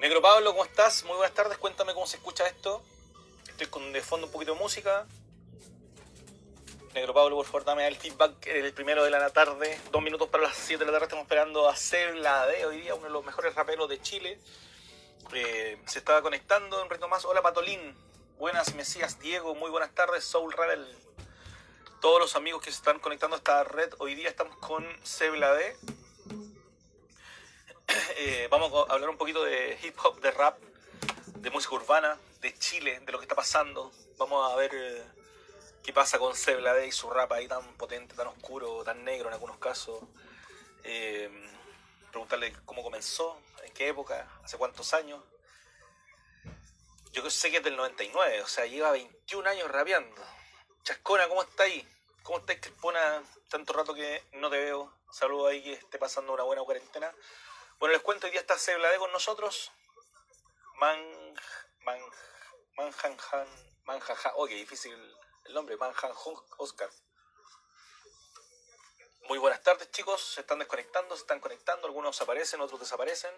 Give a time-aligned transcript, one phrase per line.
[0.00, 1.04] Negro Pablo, ¿cómo estás?
[1.04, 2.82] Muy buenas tardes, cuéntame cómo se escucha esto.
[3.46, 5.06] Estoy con de fondo un poquito de música.
[6.94, 9.78] Negro Pablo, por favor, dame el feedback el primero de la tarde.
[9.92, 11.04] Dos minutos para las 7 de la tarde.
[11.04, 11.74] Estamos esperando a
[12.14, 14.40] la de hoy día, uno de los mejores raperos de Chile.
[15.34, 17.26] Eh, se estaba conectando un reto más.
[17.26, 17.94] Hola Patolín,
[18.38, 20.24] buenas Mesías Diego, muy buenas tardes.
[20.24, 20.88] Soul Rebel,
[22.00, 23.92] todos los amigos que se están conectando a esta red.
[23.98, 25.76] Hoy día estamos con Sebla D.
[28.16, 30.58] Eh, vamos a hablar un poquito de hip hop, de rap,
[31.36, 33.90] de música urbana, de Chile, de lo que está pasando.
[34.18, 35.04] Vamos a ver eh,
[35.82, 39.28] qué pasa con Sebla D y su rap ahí tan potente, tan oscuro, tan negro
[39.28, 40.04] en algunos casos.
[40.84, 41.30] Eh,
[42.10, 45.22] preguntarle cómo comenzó, en qué época, hace cuántos años.
[47.12, 50.22] Yo sé que es del 99, o sea, lleva 21 años rapeando.
[50.84, 51.86] Chascona, ¿cómo está ahí?
[52.22, 53.22] ¿Cómo estás, Crespona?
[53.48, 54.92] Tanto rato que no te veo.
[55.10, 57.12] Saludos ahí que esté pasando una buena cuarentena.
[57.80, 59.72] Bueno, les cuento, hoy día está Sebladé con nosotros.
[60.74, 61.34] Man,
[61.78, 61.98] man,
[62.76, 63.48] Manjanjan,
[63.84, 64.92] Manjaja, oh, qué difícil
[65.46, 66.12] el nombre, Manjan
[66.58, 66.90] Oscar.
[69.28, 70.20] Muy buenas tardes, chicos.
[70.20, 71.86] Se están desconectando, se están conectando.
[71.86, 73.34] Algunos aparecen, otros desaparecen.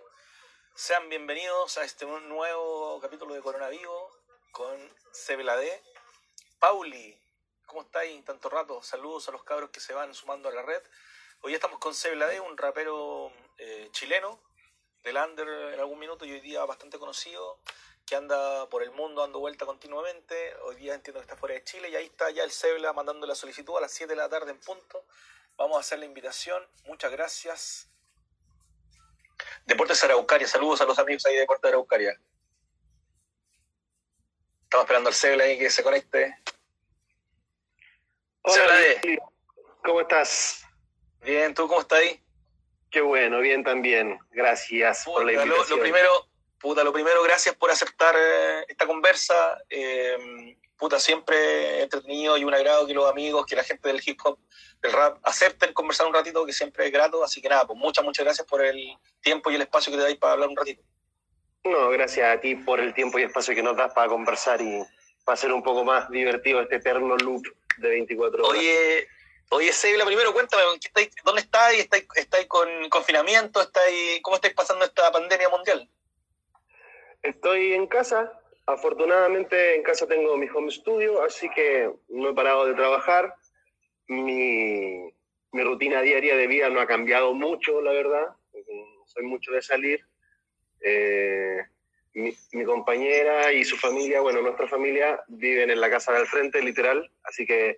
[0.74, 4.10] Sean bienvenidos a este nuevo capítulo de Corona Vivo
[4.50, 5.84] con Sebladé.
[6.58, 7.16] Pauli,
[7.66, 8.24] ¿cómo estáis?
[8.24, 8.82] Tanto rato.
[8.82, 10.82] Saludos a los cabros que se van sumando a la red.
[11.44, 14.38] Hoy estamos con Sebladé, un rapero eh, chileno,
[15.02, 17.58] del under en algún minuto y hoy día bastante conocido,
[18.06, 20.54] que anda por el mundo dando vuelta continuamente.
[20.62, 23.26] Hoy día entiendo que está fuera de Chile y ahí está ya el Sebla mandando
[23.26, 25.04] la solicitud a las 7 de la tarde en punto.
[25.56, 26.64] Vamos a hacer la invitación.
[26.84, 27.90] Muchas gracias.
[29.66, 32.20] Deportes Araucaria, saludos a los amigos ahí de Deportes Araucaria.
[34.62, 36.38] Estamos esperando al Sebla ahí que se conecte.
[38.42, 38.76] Hola,
[39.82, 40.62] ¿cómo estás?
[41.24, 42.20] Bien, ¿tú cómo estás ahí?
[42.90, 44.18] Qué bueno, bien también.
[44.32, 45.78] Gracias por la invitación.
[45.78, 46.10] Lo, primero,
[46.58, 49.58] puta, lo primero, gracias por aceptar eh, esta conversa.
[49.70, 54.18] Eh, puta, siempre entretenido y un agrado que los amigos, que la gente del hip
[54.24, 54.38] hop,
[54.82, 57.22] del rap, acepten conversar un ratito, que siempre es grato.
[57.22, 60.04] Así que nada, pues muchas, muchas gracias por el tiempo y el espacio que te
[60.04, 60.82] dais para hablar un ratito.
[61.64, 64.82] No, gracias a ti por el tiempo y espacio que nos das para conversar y
[65.24, 67.42] para hacer un poco más divertido este eterno loop
[67.78, 68.58] de 24 horas.
[68.58, 69.06] Oye,
[69.54, 70.62] Oye, Sebla, primero cuéntame,
[71.24, 71.86] ¿dónde estáis?
[72.16, 73.60] ¿Estáis, con confinamiento?
[73.60, 75.90] ¿Estáis, ¿Cómo estáis pasando esta pandemia mundial?
[77.22, 78.32] Estoy en casa.
[78.64, 83.34] Afortunadamente en casa tengo mi home studio, así que no he parado de trabajar.
[84.06, 85.12] Mi,
[85.52, 88.28] mi rutina diaria de vida no ha cambiado mucho, la verdad.
[89.04, 90.00] Soy mucho de salir.
[90.80, 91.58] Eh,
[92.14, 96.62] mi, mi, compañera y su familia, bueno, nuestra familia, viven en la casa del frente,
[96.62, 97.76] literal, así que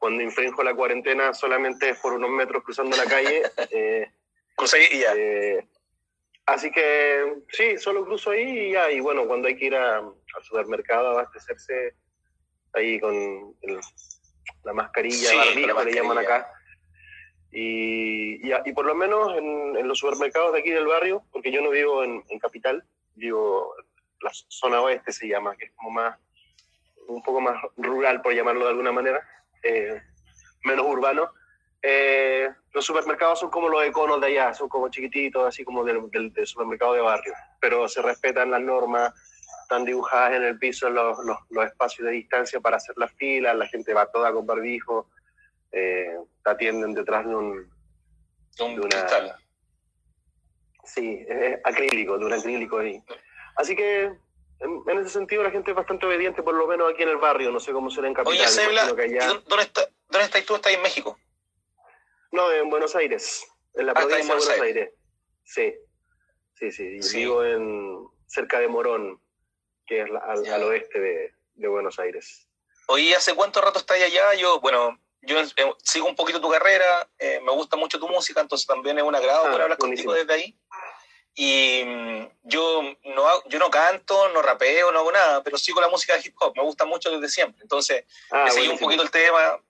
[0.00, 3.42] cuando infringo la cuarentena solamente es por unos metros cruzando la calle.
[3.70, 4.10] eh,
[4.90, 5.14] y ya.
[5.14, 5.68] Eh,
[6.46, 8.90] así que sí, solo cruzo ahí y ya.
[8.90, 11.94] Y bueno, cuando hay que ir a, al supermercado a abastecerse,
[12.72, 13.54] ahí con
[14.64, 16.50] la mascarilla, sí, le llaman acá.
[17.52, 21.70] Y, y, por lo menos en, los supermercados de aquí del barrio, porque yo no
[21.70, 22.84] vivo en, en capital,
[23.16, 23.74] vivo
[24.20, 26.16] la zona oeste se llama, que es como más,
[27.08, 29.20] un poco más rural, por llamarlo de alguna manera
[29.62, 30.00] eh,
[30.64, 31.32] menos urbano.
[31.82, 36.10] Eh, los supermercados son como los econos de allá, son como chiquititos, así como del,
[36.44, 39.14] supermercado de barrio, pero se respetan las normas,
[39.62, 41.16] están dibujadas en el piso los,
[41.50, 45.08] los, espacios de distancia para hacer las filas, la gente va toda con barbijo,
[45.72, 47.70] eh, te atienden detrás de un...
[48.60, 49.38] un de una,
[50.84, 53.00] Sí, es acrílico, de un acrílico ahí.
[53.56, 54.12] Así que
[54.60, 57.50] en, ese sentido la gente es bastante obediente, por lo menos aquí en el barrio,
[57.50, 58.46] no sé cómo será en Capital.
[58.46, 60.54] Oye, ¿dónde, está, ¿dónde estás tú?
[60.54, 61.18] ¿Estás en México?
[62.32, 64.90] No, en Buenos Aires, en la ah, provincia de Buenos Aires.
[65.44, 65.74] Sí,
[66.54, 69.20] sí, sí, vivo en, cerca de Morón,
[69.86, 72.46] que es al, oeste de, de, Buenos Aires.
[72.86, 74.34] Oye, ¿hace cuánto rato estás allá?
[74.34, 78.40] Yo, bueno, yo eh, sigo un poquito tu carrera, eh, me gusta mucho tu música,
[78.40, 80.58] entonces también es un agrado ah, hablar contigo desde ahí.
[81.34, 85.88] Y mm, yo no, yo no canto, no rapeo, no hago nada, pero sigo la
[85.88, 87.62] música de hip hop, me gusta mucho desde siempre.
[87.62, 89.60] Entonces, ah, seguido un poquito el tema,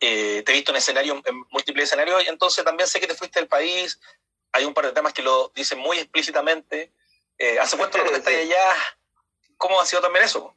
[0.00, 3.14] eh, te he visto en escenario, en múltiples escenarios, y entonces también sé que te
[3.14, 4.00] fuiste del país.
[4.52, 6.92] Hay un par de temas que lo dicen muy explícitamente.
[7.38, 8.74] Eh, ¿Hace cuánto que estás allá?
[9.56, 10.54] ¿Cómo ha sido también eso?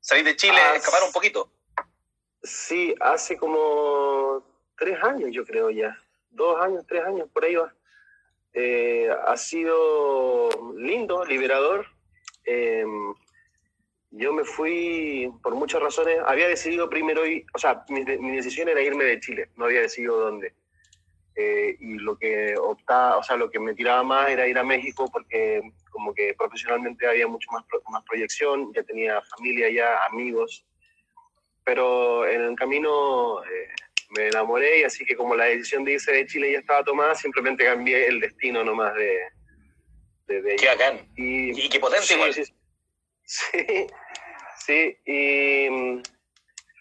[0.00, 1.50] Salir de Chile, escapar un poquito.
[2.42, 4.44] Sí, hace como
[4.76, 5.96] tres años, yo creo ya.
[6.30, 7.72] Dos años, tres años, por ahí va.
[8.54, 11.86] Eh, ha sido lindo, liberador.
[12.44, 12.84] Eh,
[14.10, 16.18] yo me fui por muchas razones.
[16.26, 20.18] Había decidido primero ir, o sea, mi, decisión era irme de Chile, no había decidido
[20.18, 20.54] dónde.
[21.34, 24.64] Eh, y lo que optaba, o sea, lo que me tiraba más era ir a
[24.64, 30.66] México porque como que profesionalmente había mucho más, más proyección, ya tenía familia ya, amigos,
[31.64, 33.68] pero en el camino eh,
[34.16, 37.14] me enamoré y así que como la decisión de irse de Chile ya estaba tomada,
[37.14, 39.18] simplemente cambié el destino nomás de...
[40.26, 41.00] de, qué bacán.
[41.16, 42.34] Y, qué potencia igual.
[42.34, 42.44] Sí,
[43.24, 43.86] sí,
[44.66, 45.66] sí, y,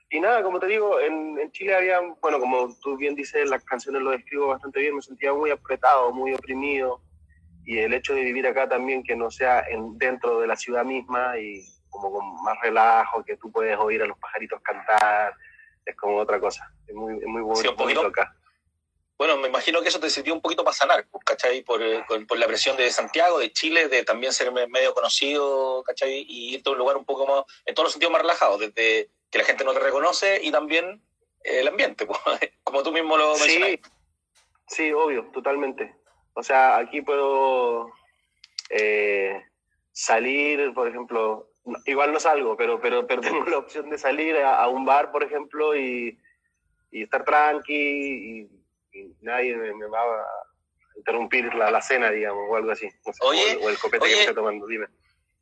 [0.09, 3.63] y nada, como te digo, en, en, Chile había, bueno, como tú bien dices, las
[3.63, 7.01] canciones lo describo bastante bien, me sentía muy apretado, muy oprimido,
[7.65, 10.83] y el hecho de vivir acá también, que no sea en, dentro de la ciudad
[10.83, 15.35] misma y como con más relajo, que tú puedes oír a los pajaritos cantar,
[15.85, 16.73] es como otra cosa.
[16.87, 18.35] Es muy, es muy bonito, acá.
[19.17, 21.61] Bueno, me imagino que eso te sirvió un poquito para sanar, pues, ¿cachai?
[21.61, 26.25] Por, eh, por, la presión de Santiago, de Chile, de también ser medio conocido, ¿cachai?
[26.27, 29.11] Y irte a un lugar un poco más, en todos los sentidos más relajado, desde
[29.29, 31.03] que la gente no te reconoce y también
[31.43, 32.19] el ambiente, pues,
[32.63, 33.79] como tú mismo lo mencionas.
[34.67, 35.95] Sí, obvio, totalmente.
[36.33, 37.91] O sea, aquí puedo
[38.69, 39.45] eh,
[39.91, 41.50] salir, por ejemplo,
[41.85, 45.23] igual no salgo, pero, pero, pero tengo la opción de salir a, un bar, por
[45.23, 46.17] ejemplo, y,
[46.91, 48.61] y estar tranqui y,
[49.21, 50.27] nadie me, va a
[50.97, 52.89] interrumpir la, la, cena, digamos, o algo así.
[53.21, 54.87] oye, o, el copete que estoy tomando, dime.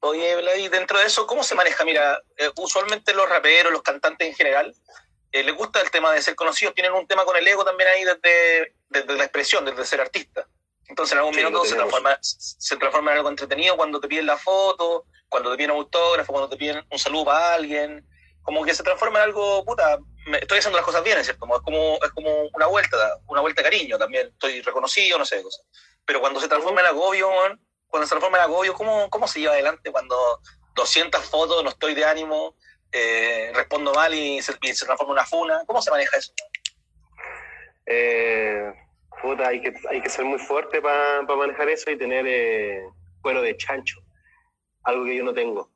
[0.01, 1.83] Oye, Vladi, dentro de eso, ¿cómo se maneja?
[1.83, 4.73] Mira, eh, usualmente los raperos, los cantantes en general,
[5.31, 7.89] eh, les gusta el tema de ser conocidos, tienen un tema con el ego también
[7.89, 10.47] ahí desde, desde la expresión, desde ser artista.
[10.89, 14.37] Entonces en algún minuto se transforma, se transforma en algo entretenido cuando te piden la
[14.37, 18.05] foto, cuando te piden autógrafo, cuando te piden un saludo para alguien,
[18.41, 19.99] como que se transforma en algo, puta,
[20.41, 21.45] estoy haciendo las cosas bien, ¿cierto?
[21.45, 25.43] Es como, es como una vuelta, una vuelta de cariño también, estoy reconocido, no sé,
[25.43, 25.63] cosas.
[26.05, 27.29] Pero cuando se transforma en agobio,
[27.87, 30.41] cuando se transforma en agobio, ¿cómo, ¿cómo se lleva adelante cuando
[30.73, 32.55] 200 fotos, no estoy de ánimo,
[32.91, 35.63] eh, respondo mal y se, y se, transforma en una funa?
[35.67, 36.33] ¿Cómo se maneja eso?
[37.85, 38.73] Eh
[39.21, 42.83] puta, hay que, hay que ser muy fuerte para manejar eso y tener eh,
[43.21, 44.01] cuero de chancho,
[44.83, 45.71] algo que yo no tengo.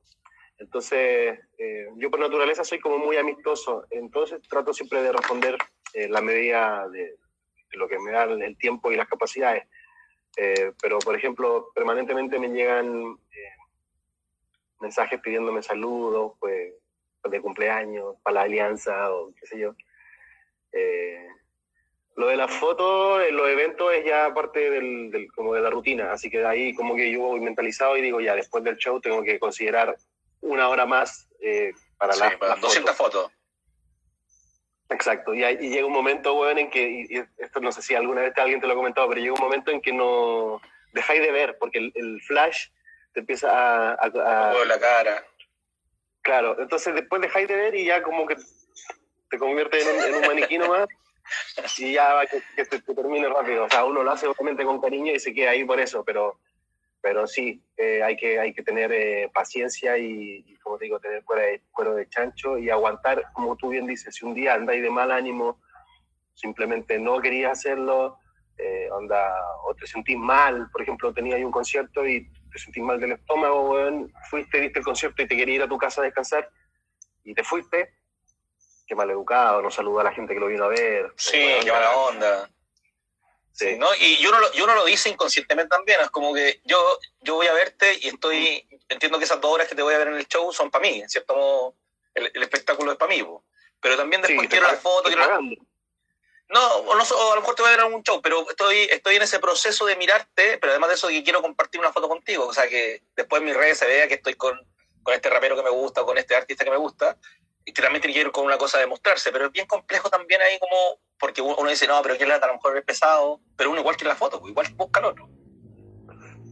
[0.57, 5.57] Entonces, eh, yo por naturaleza soy como muy amistoso, entonces trato siempre de responder
[5.93, 7.17] en la medida de,
[7.71, 9.67] lo que me da el tiempo y las capacidades.
[10.37, 13.17] Eh, pero, por ejemplo, permanentemente me llegan
[14.79, 16.73] mensajes pidiéndome saludos, pues,
[17.23, 19.75] de cumpleaños, para la alianza o qué sé yo.
[22.15, 26.11] Lo de las fotos, en los eventos es ya parte del, como de la rutina,
[26.11, 29.23] así que ahí como que yo voy mentalizado y digo ya, después del show tengo
[29.23, 29.95] que considerar
[30.41, 33.31] una hora más eh, para las la 200 fotos.
[34.89, 38.21] Exacto, y, y, llega un momento, bueno, en que, y esto no sé si alguna
[38.21, 40.61] vez alguien te lo ha comentado, pero llega un momento en que no
[40.93, 42.67] dejáis de ver, porque el, flash
[43.13, 43.93] te empieza a...
[43.93, 45.25] a, la cara.
[46.21, 48.35] Claro, entonces después dejáis de ver y ya como que
[49.31, 50.87] te conviertes en un, en un maniquí nomás
[51.77, 53.65] y ya va que, se, termine rápido.
[53.65, 56.39] O sea, uno lo hace obviamente con cariño y se queda ahí por eso, pero,
[57.01, 61.23] pero sí, eh, hay, que, hay que tener eh, paciencia y, como te digo, tener
[61.23, 64.81] cuero de, cuero de chancho y aguantar, como tú bien dices, si un día andáis
[64.81, 65.59] de mal ánimo,
[66.33, 68.17] simplemente no querías hacerlo,
[68.57, 69.33] eh, onda,
[69.65, 73.75] o te sentís mal, por ejemplo, tenías un concierto y te sentís mal del estómago,
[74.29, 76.49] fuiste, diste el concierto y te querías ir a tu casa a descansar
[77.23, 77.93] y te fuiste,
[78.85, 81.13] qué mal educado, no saluda a la gente que lo vino a ver.
[81.17, 82.49] Sí, qué mala onda.
[83.51, 83.75] Sí.
[83.77, 83.87] ¿no?
[83.99, 87.35] Y yo no, lo, yo no lo dice inconscientemente también, es como que yo, yo
[87.35, 90.07] voy a verte y estoy, entiendo que esas dos horas que te voy a ver
[90.07, 91.75] en el show son para mí, en cierto modo,
[92.15, 93.23] el, espectáculo es para mí,
[93.79, 95.39] pero también después quiero la foto, quiero
[96.49, 98.87] No, o, no, a lo mejor te voy a ver en algún show, pero estoy,
[98.89, 102.09] estoy en ese proceso de mirarte, pero además de eso que quiero compartir una foto
[102.09, 104.59] contigo, o sea que después en mis redes se vea que estoy con,
[105.03, 107.17] con este rapero que me gusta, con este artista que me gusta,
[107.65, 110.41] que también tiene que ver con una cosa de mostrarse, pero es bien complejo también
[110.41, 113.71] ahí como, porque uno dice, no, pero que lata, a lo mejor es pesado, pero
[113.71, 115.29] uno igual que la foto, pues, igual busca el otro.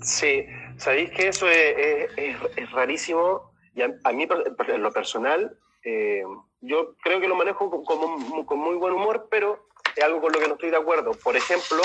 [0.01, 0.45] Sí,
[0.77, 4.27] sabéis que eso es, rarísimo, y a, mí
[4.67, 6.23] en lo personal, eh,
[6.61, 10.39] yo creo que lo manejo con, con, muy buen humor, pero es algo con lo
[10.39, 11.11] que no estoy de acuerdo.
[11.11, 11.81] Por ejemplo,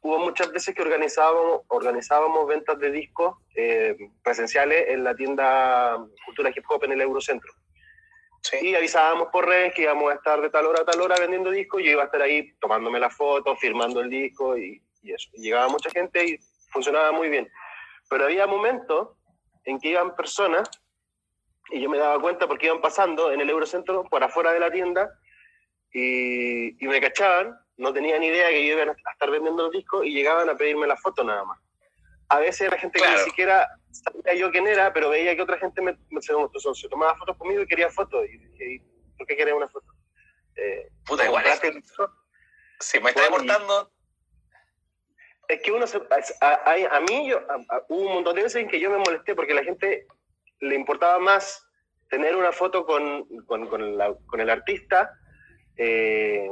[0.00, 6.50] hubo muchas veces que organizábamos, organizábamos ventas de discos eh, presenciales en la tienda Cultura
[6.54, 7.52] Hip Hop en el Eurocentro.
[8.60, 11.50] Y avisábamos por redes que íbamos a estar de tal hora a tal hora vendiendo
[11.50, 15.30] discos y yo iba a estar ahí tomándome la foto, firmando el disco y, eso.
[15.34, 16.38] llegaba mucha gente y
[16.70, 17.50] funcionaba muy bien.
[18.08, 19.10] Pero había momentos
[19.64, 20.68] en que iban personas
[21.70, 24.70] y yo me daba cuenta porque iban pasando en el Eurocentro por afuera de la
[24.70, 25.10] tienda
[25.92, 30.12] y, me cachaban, no tenían idea que yo iba a estar vendiendo los discos y
[30.12, 31.58] llegaban a pedirme la foto nada más.
[32.28, 35.58] A veces era gente que ni siquiera sabía yo quién era, pero veía que otra
[35.58, 38.24] gente me, se, tomaba fotos conmigo y quería fotos.
[38.26, 38.84] Y dije,
[39.16, 39.92] ¿por qué quería una foto?
[40.56, 41.44] Eh, Puta, igual.
[42.80, 43.90] si me está cortando.
[45.48, 46.00] es que uno se,
[46.40, 47.40] a, a, mí yo,
[47.88, 50.06] hubo un montón de veces en que yo me molesté porque la gente
[50.60, 51.64] le importaba más
[52.10, 55.12] tener una foto con, con, con, la, con el artista
[55.76, 56.50] eh,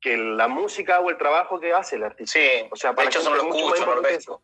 [0.00, 2.38] que la música o el trabajo que hace el artista.
[2.38, 4.42] Sí, o sea, para de hecho son los escucho, no lo pesco.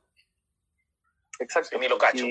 [1.43, 1.79] Exacto.
[1.79, 2.25] ni lo cacho.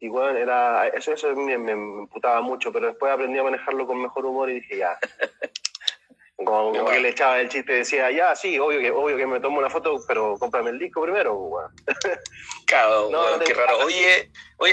[0.00, 4.00] Y, bueno, era, eso, eso me, me, imputaba mucho, pero después aprendí a manejarlo con
[4.00, 4.96] mejor humor y dije, ya,
[6.44, 9.58] Como, que le echaba el chiste, decía, ya, sí, obvio que, obvio que me tomo
[9.58, 11.70] una foto, pero cómprame el disco primero, bueno.
[12.64, 13.10] Claro,
[13.44, 13.78] qué raro.
[13.78, 14.72] Oye, oye,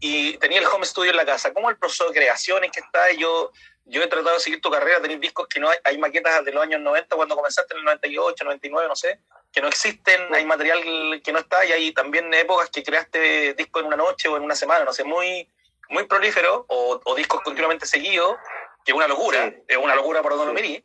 [0.00, 2.80] y tenía el home studio en la casa, ¿cómo el proceso de creación en que
[2.80, 3.12] está?
[3.12, 3.52] Yo,
[3.86, 6.52] yo he tratado de seguir tu carrera, tener discos que no hay, hay maquetas de
[6.52, 9.20] los años 90, cuando comenzaste en el 98, 99, no sé,
[9.52, 13.82] que no existen, hay material que no está, y hay también épocas que creaste discos
[13.82, 15.48] en una noche o en una semana, no sé, muy,
[15.90, 18.36] muy prolífero, o, discos continuamente seguidos,
[18.84, 20.84] que es una locura, es una locura por donde lo mirí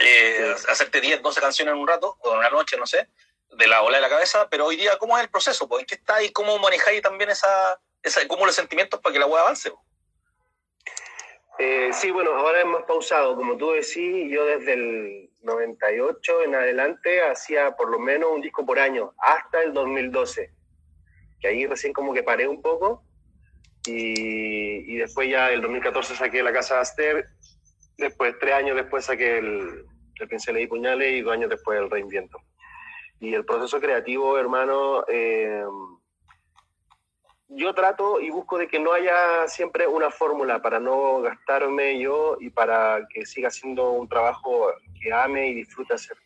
[0.00, 3.08] eh, hacerte 10, 12 canciones en un rato, o en una noche, no sé,
[3.50, 5.68] de la ola de la cabeza, pero hoy día, ¿cómo es el proceso?
[5.78, 9.26] ¿En qué está y cómo manejáis también esa, esa, cómo los sentimientos para que la
[9.26, 9.72] web avance?
[11.58, 13.34] Eh, sí, bueno, ahora hemos pausado.
[13.36, 18.64] Como tú decís, yo desde el 98 en adelante hacía por lo menos un disco
[18.64, 20.52] por año, hasta el 2012.
[21.40, 23.02] Que ahí recién como que paré un poco.
[23.86, 27.28] Y, y después ya el 2014 saqué La Casa de Aster
[27.98, 29.84] Después, tres años después saqué el,
[30.20, 32.38] el Pincel y Puñales y dos años después el Reinviento.
[33.18, 35.64] Y el proceso creativo, hermano, eh,
[37.48, 42.36] yo trato y busco de que no haya siempre una fórmula para no gastarme yo
[42.40, 46.16] y para que siga siendo un trabajo que ame y disfrute hacer.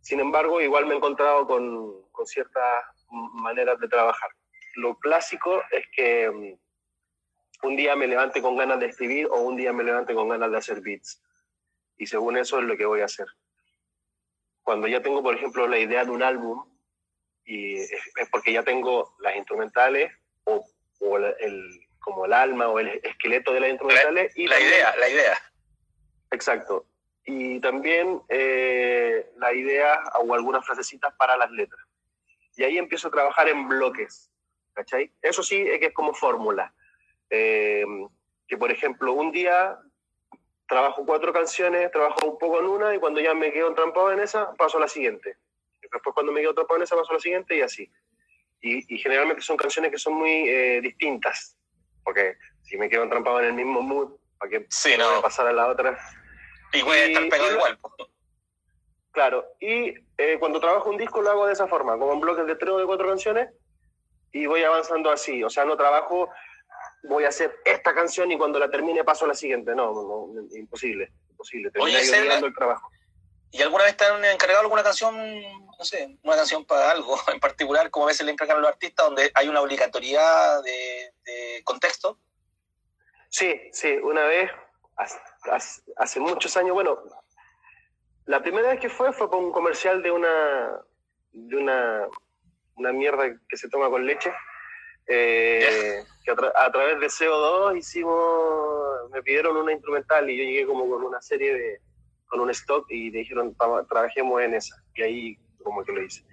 [0.00, 4.30] Sin embargo, igual me he encontrado con, con ciertas maneras de trabajar.
[4.76, 6.56] Lo clásico es que
[7.62, 10.50] un día me levante con ganas de escribir o un día me levante con ganas
[10.50, 11.22] de hacer beats.
[11.98, 13.26] Y según eso es lo que voy a hacer.
[14.62, 16.64] Cuando ya tengo, por ejemplo, la idea de un álbum,
[17.44, 20.12] y es porque ya tengo las instrumentales
[20.44, 24.32] o, el, como el alma o el esqueleto de las instrumentales.
[24.36, 25.38] La, y la idea, la idea.
[26.30, 26.86] Exacto.
[27.24, 31.86] Y también eh, la idea o algunas frasecitas para las letras.
[32.56, 34.30] Y ahí empiezo a trabajar en bloques.
[34.74, 35.12] ¿Cachai?
[35.20, 36.74] Eso sí es que es como fórmula.
[37.30, 37.84] Eh,
[38.48, 39.78] que por ejemplo, un día
[40.66, 44.20] trabajo cuatro canciones, trabajo un poco en una y cuando ya me quedo entrampado en
[44.20, 45.36] esa, paso a la siguiente.
[45.80, 47.92] Después cuando me quedo entrampado en esa, paso a la siguiente y así.
[48.64, 51.56] Y, generalmente son canciones que son muy eh, distintas,
[52.04, 55.20] porque si me quedo entrampado en el mismo mood, ¿para que sí, no.
[55.20, 55.98] pasar a la otra?
[56.72, 57.78] Y voy a estar pegado igual.
[59.10, 62.46] Claro, y eh, cuando trabajo un disco lo hago de esa forma, como en bloques
[62.46, 63.50] de tres o de cuatro canciones,
[64.32, 65.42] y voy avanzando así.
[65.44, 66.30] O sea, no trabajo
[67.04, 69.74] voy a hacer esta canción y cuando la termine paso a la siguiente.
[69.74, 71.70] No, no, imposible, imposible.
[71.78, 72.90] Oye, el trabajo.
[73.52, 77.38] ¿Y alguna vez te han encargado alguna canción, no sé, una canción para algo en
[77.38, 82.18] particular, como a veces le encargan a los artistas, donde hay una obligatoriedad de, contexto?
[83.28, 84.50] Sí, sí, una vez,
[85.96, 86.98] hace, muchos años, bueno,
[88.24, 90.80] la primera vez que fue fue con un comercial de una,
[91.32, 92.08] de una,
[92.76, 94.32] una mierda que se toma con leche
[95.06, 100.88] eh, que a, través de CO2 hicimos, me pidieron una instrumental y yo llegué como
[100.88, 101.80] con una serie de,
[102.32, 103.54] con un stock y dijeron,
[103.90, 104.74] trabajemos en esa.
[104.94, 106.24] Y ahí como que lo hice.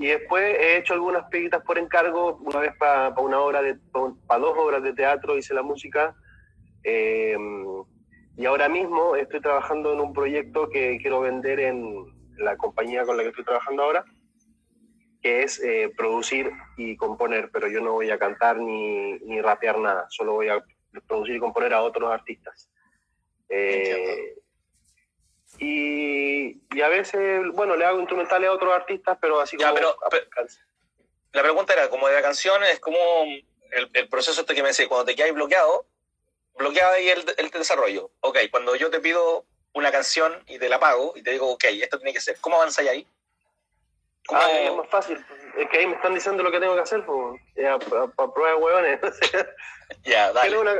[0.00, 3.78] Y después he hecho algunas peguitas por encargo, una vez para una obra de,
[4.26, 6.16] para dos obras de teatro hice la música.
[6.82, 7.36] Eh,
[8.36, 12.04] y ahora mismo estoy trabajando en un proyecto que quiero vender en
[12.36, 14.04] la compañía con la que estoy trabajando ahora
[15.20, 19.76] que es eh, producir y componer, pero yo no voy a cantar ni, ni rapear
[19.78, 20.64] nada, solo voy a
[21.08, 22.70] producir y componer a otros artistas.
[23.48, 24.36] Eh,
[25.58, 29.74] y, y, a veces, bueno, le hago instrumentales a otros artistas, pero así como...
[29.74, 29.96] Pero,
[31.32, 32.98] la pregunta era, como de la canción, es como
[33.72, 35.84] el, el proceso este que me decía, cuando te quedas bloqueado,
[36.56, 38.10] bloqueado ahí el, el desarrollo.
[38.20, 41.64] Ok, cuando yo te pido una canción y te la pago y te digo, ok,
[41.64, 43.06] esto tiene que ser, ¿cómo avanzáis ahí?
[44.30, 45.24] Ah, es más fácil.
[45.56, 47.40] Es que ahí me están diciendo lo que tengo que hacer, pues.
[47.56, 49.00] Ya, para prueba de huevones.
[50.04, 50.48] ya, dale.
[50.48, 50.74] Quiero una,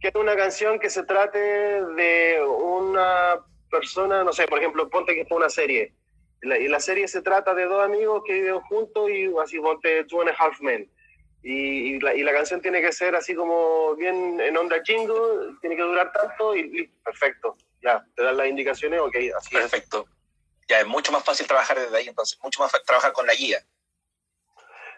[0.00, 3.44] quiero una canción que se trate de una
[3.76, 5.94] persona, no sé, por ejemplo, ponte que es una serie.
[6.42, 10.20] y la serie se trata de dos amigos que viven juntos y así ponte Two
[10.22, 10.90] and a Half Men.
[11.42, 15.76] Y, la, y, la, canción tiene que ser así como bien en onda jingle, tiene
[15.76, 17.56] que durar tanto y listo, perfecto.
[17.82, 20.08] Ya, te dan las indicaciones, ok, así Perfecto
[20.68, 23.34] ya es mucho más fácil trabajar desde ahí, entonces, mucho más fácil trabajar con la
[23.34, 23.64] guía.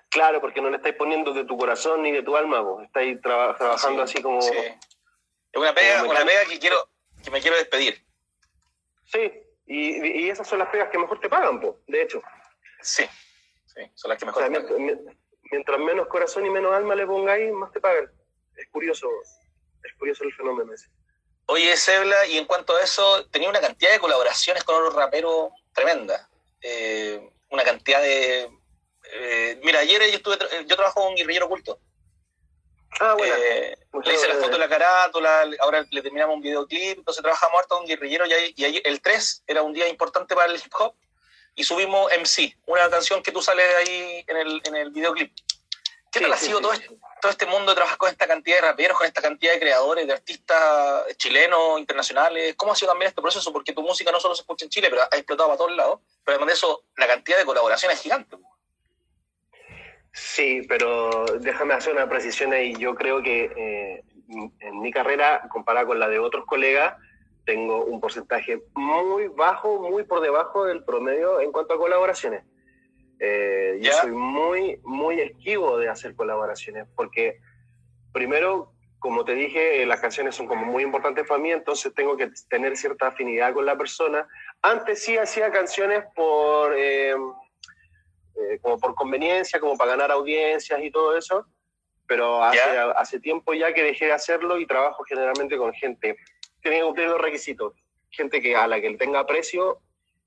[0.08, 3.20] Claro, porque no le estáis poniendo de tu corazón ni de tu alma, vos estáis
[3.20, 4.40] trabajando así como...
[4.40, 4.54] Sí.
[4.56, 6.76] Es una pega, una pega que, quiero,
[7.22, 8.02] que me quiero despedir.
[9.10, 9.32] Sí,
[9.66, 12.22] Y, esas son las pegas que mejor te pagan, po, de hecho.
[12.80, 13.04] Sí,
[13.66, 15.16] sí, son las que mejor te pagan.
[15.50, 18.10] Mientras, menos corazón y menos alma le pongáis, más te pagan.
[18.56, 19.08] Es curioso,
[19.82, 20.88] es curioso el fenómeno ese.
[21.46, 25.50] Oye, Sebla, y en cuanto a eso, tenía una cantidad de colaboraciones con otros raperos
[25.72, 26.28] tremenda.
[26.60, 28.50] Eh, una cantidad de...
[29.10, 30.36] Eh, mira, ayer yo, estuve,
[30.66, 31.80] yo trabajo con un guerrillero oculto.
[33.00, 33.34] Ah, bueno.
[33.36, 37.60] Eh, le hice la foto de la carátula, ahora le terminamos un videoclip, entonces trabajamos
[37.60, 40.56] harto con guerrillero y, ahí, y ahí el 3 era un día importante para el
[40.56, 40.94] hip hop
[41.54, 45.32] y subimos MC, una canción que tú sales ahí en el, en el videoclip.
[46.10, 46.88] ¿Qué tal ha sido todo, este,
[47.20, 50.06] todo este mundo de trabajar con esta cantidad de raperos, con esta cantidad de creadores,
[50.06, 52.54] de artistas chilenos, internacionales?
[52.56, 53.52] ¿Cómo ha sido también este proceso?
[53.52, 56.00] Porque tu música no solo se escucha en Chile, pero ha explotado para todos lados.
[56.24, 58.36] Pero además de eso, la cantidad de colaboraciones es gigante.
[60.20, 62.74] Sí, pero déjame hacer una precisión ahí.
[62.74, 64.02] Yo creo que eh,
[64.60, 66.96] en mi carrera, comparada con la de otros colegas,
[67.44, 72.42] tengo un porcentaje muy bajo, muy por debajo del promedio en cuanto a colaboraciones.
[73.20, 77.38] Eh, yo soy muy, muy esquivo de hacer colaboraciones, porque
[78.12, 82.30] primero, como te dije, las canciones son como muy importantes para mí, entonces tengo que
[82.50, 84.26] tener cierta afinidad con la persona.
[84.62, 87.14] Antes sí hacía canciones por, eh,
[88.40, 91.46] eh, como por conveniencia, como para ganar audiencias y todo eso,
[92.06, 92.60] pero hace,
[92.96, 96.16] hace tiempo ya que dejé de hacerlo y trabajo generalmente con gente.
[96.60, 97.74] Tiene que cumplir dos requisitos.
[98.10, 99.80] Gente que a la que tenga precio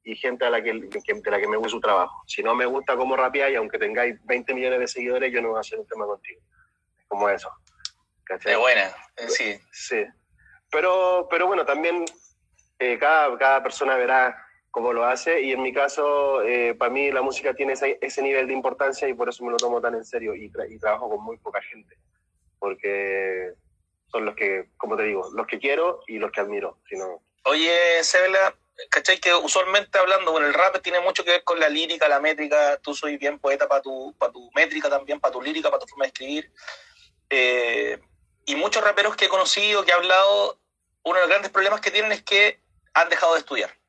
[0.04, 2.24] y gente a la que, de la que me gusta su trabajo.
[2.28, 5.58] Si no me gusta cómo y aunque tengáis 20 millones de seguidores, yo no voy
[5.58, 6.42] a hacer un tema contigo.
[7.00, 7.50] Es como eso.
[8.24, 8.56] ¿cachai?
[8.56, 9.60] buena, eh, sí.
[9.72, 10.06] Sí.
[10.72, 12.06] Pero, pero bueno, también
[12.80, 14.36] eh, cada, cada persona verá
[14.72, 18.22] cómo lo hace y en mi caso, eh, para mí la música tiene ese, ese,
[18.22, 21.10] nivel de importancia y por eso me lo tomo tan en serio y, y trabajo
[21.10, 21.98] con muy poca gente.
[22.58, 23.54] Porque
[24.12, 26.78] son los que, como te digo, los que quiero y los que admiro.
[26.88, 26.96] Si
[27.44, 28.56] Oye, Sebela,
[28.90, 29.20] ¿cachai?
[29.20, 32.78] Que usualmente hablando, bueno, el rap tiene mucho que ver con la lírica, la métrica,
[32.78, 35.88] tú soy bien poeta para tu, para tu métrica también, para tu lírica, para tu
[35.88, 36.52] forma de escribir.
[37.30, 38.00] Eh,
[38.46, 40.60] y muchos raperos que he conocido, que he hablado,
[41.04, 42.60] uno de los grandes problemas que tienen es que
[42.94, 43.81] han dejado de estudiar.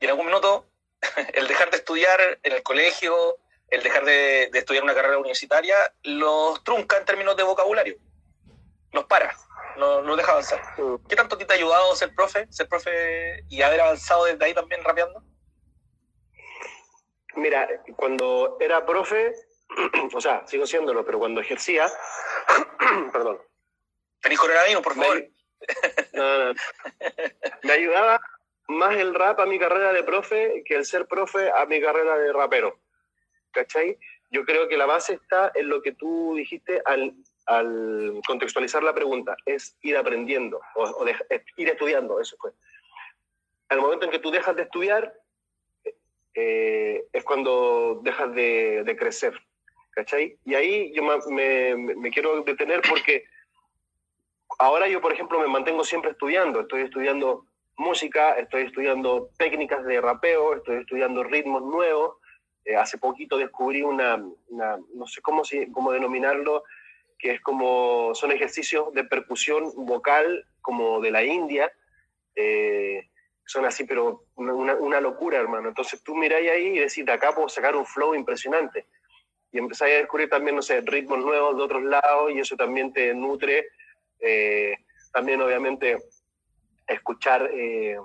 [0.00, 0.66] Y en algún minuto,
[1.34, 5.76] el dejar de estudiar en el colegio, el dejar de, de estudiar una carrera universitaria,
[6.02, 7.96] los trunca en términos de vocabulario.
[8.92, 9.36] Los para
[9.78, 10.60] no, no deja avanzar.
[11.08, 14.82] ¿Qué tanto te ha ayudado ser profe, ser profe y haber avanzado desde ahí también
[14.84, 15.22] rapeando?
[17.36, 19.32] Mira, cuando era profe,
[20.14, 21.90] o sea, sigo siéndolo, pero cuando ejercía,
[23.12, 23.40] perdón.
[24.20, 25.28] ¿Tenés coronavirus, por favor?
[26.12, 26.54] Me,
[27.62, 28.20] me ayudaba
[28.68, 32.16] más el rap a mi carrera de profe que el ser profe a mi carrera
[32.16, 32.78] de rapero.
[33.50, 33.98] ¿Cachai?
[34.30, 37.14] Yo creo que la base está en lo que tú dijiste al
[37.48, 41.06] al contextualizar la pregunta, es ir aprendiendo o,
[41.56, 42.52] ir estudiando, eso fue.
[43.70, 45.14] Al momento en que tú dejas de estudiar,
[46.34, 49.32] eh, es cuando dejas de, crecer,
[49.92, 50.38] ¿cachai?
[50.44, 53.24] Y ahí yo me, quiero detener porque
[54.58, 57.46] ahora yo, por ejemplo, me mantengo siempre estudiando, estoy estudiando
[57.78, 62.16] música, estoy estudiando técnicas de rapeo, estoy estudiando ritmos nuevos,
[62.64, 66.64] eh, hace poquito descubrí una, una, no sé cómo, cómo denominarlo,
[67.18, 71.72] que es como, son ejercicios de percusión vocal como de la India,
[72.34, 73.08] eh,
[73.46, 75.68] son así, pero una, una, locura, hermano.
[75.68, 78.86] Entonces tú miráis ahí y decís, de acá puedo sacar un flow impresionante.
[79.50, 82.92] Y empezáis a descubrir también, no sé, ritmos nuevos de otros lados y eso también
[82.92, 83.68] te nutre.
[84.20, 84.76] Eh,
[85.12, 85.96] también, obviamente,
[86.88, 87.96] escuchar eh,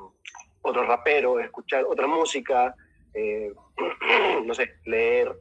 [0.62, 2.76] otros raperos, escuchar otra música,
[4.46, 5.34] no sé, leer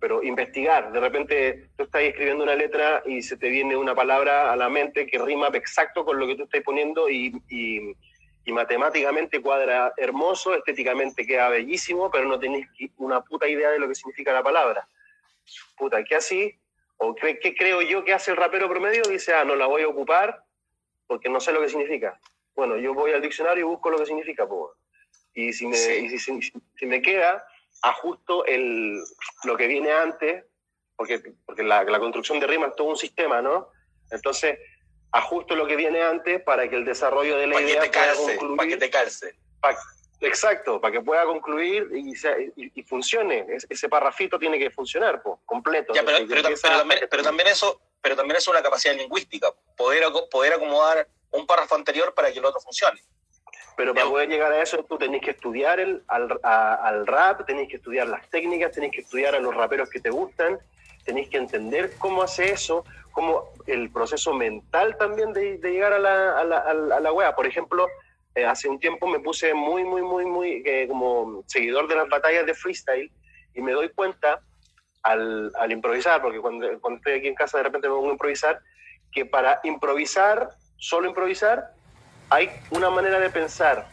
[0.00, 0.92] pero investigar.
[0.92, 4.68] De repente tú estás escribiendo una letra y se te viene una palabra a la
[4.68, 7.94] mente que rima exacto con lo que tú estás poniendo y, y,
[8.52, 12.68] matemáticamente cuadra hermoso, estéticamente queda bellísimo, pero no tenés
[12.98, 14.86] una puta idea de lo que significa la palabra.
[15.76, 16.54] Puta, ¿qué así?
[16.98, 19.02] ¿O qué, qué creo yo que hace el rapero promedio?
[19.08, 20.44] Dice, ah, no la voy a ocupar
[21.06, 22.20] porque no sé lo que significa.
[22.54, 24.72] Bueno, yo voy al diccionario y busco lo que significa, pues.
[25.34, 27.44] Y si me, y si, si, si me queda,
[27.82, 29.02] ajusto el,
[29.44, 30.44] lo que viene antes,
[30.96, 33.68] porque, porque la, la, construcción de rima es todo un sistema, ¿no?
[34.10, 34.58] Entonces,
[35.10, 38.56] ajusto lo que viene antes para que el desarrollo de la idea pueda concluir.
[38.56, 39.34] Para que te calce.
[40.20, 42.14] exacto, para que pueda concluir y,
[42.56, 43.46] y, funcione.
[43.68, 45.92] ese parrafito tiene que funcionar, pues, completo.
[45.92, 51.08] pero, pero, también, pero, también, eso pero también es una capacidad lingüística, poder, poder acomodar
[51.34, 53.00] un párrafo anterior para que el otro funcione.
[53.76, 57.68] Pero para poder llegar a eso, tú tenés que estudiar el, al, al rap, tenés
[57.68, 60.58] que estudiar las técnicas, tenés que estudiar a los raperos que te gustan,
[61.04, 65.98] tenés que entender cómo hace eso, cómo el proceso mental también de, de llegar a
[65.98, 67.34] la, a, la, a la wea.
[67.34, 67.88] Por ejemplo,
[68.34, 72.08] eh, hace un tiempo me puse muy, muy, muy, muy eh, como seguidor de las
[72.08, 73.10] batallas de freestyle
[73.54, 74.40] y me doy cuenta
[75.04, 78.12] al, al improvisar, porque cuando, cuando, estoy aquí en casa de repente me pongo a
[78.12, 78.60] improvisar,
[79.12, 81.72] que para improvisar, solo improvisar,
[82.30, 83.88] hay una manera de pensar.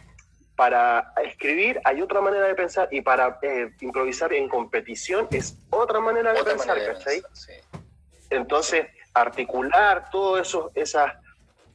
[0.55, 5.99] Para escribir hay otra manera de pensar y para eh, improvisar en competición es otra
[5.99, 7.23] manera de pensar, ¿cachai?
[8.29, 11.13] Entonces, articular todos esos, esas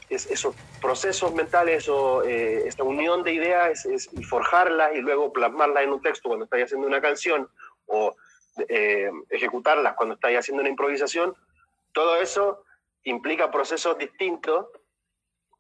[0.09, 5.83] esos procesos mentales o eh, esta unión de ideas es, y forjarlas y luego plasmarlas
[5.83, 7.49] en un texto cuando estáis haciendo una canción
[7.87, 8.14] o
[8.69, 11.35] eh, ejecutarlas cuando estáis haciendo una improvisación,
[11.92, 12.62] todo eso
[13.05, 14.66] implica procesos distintos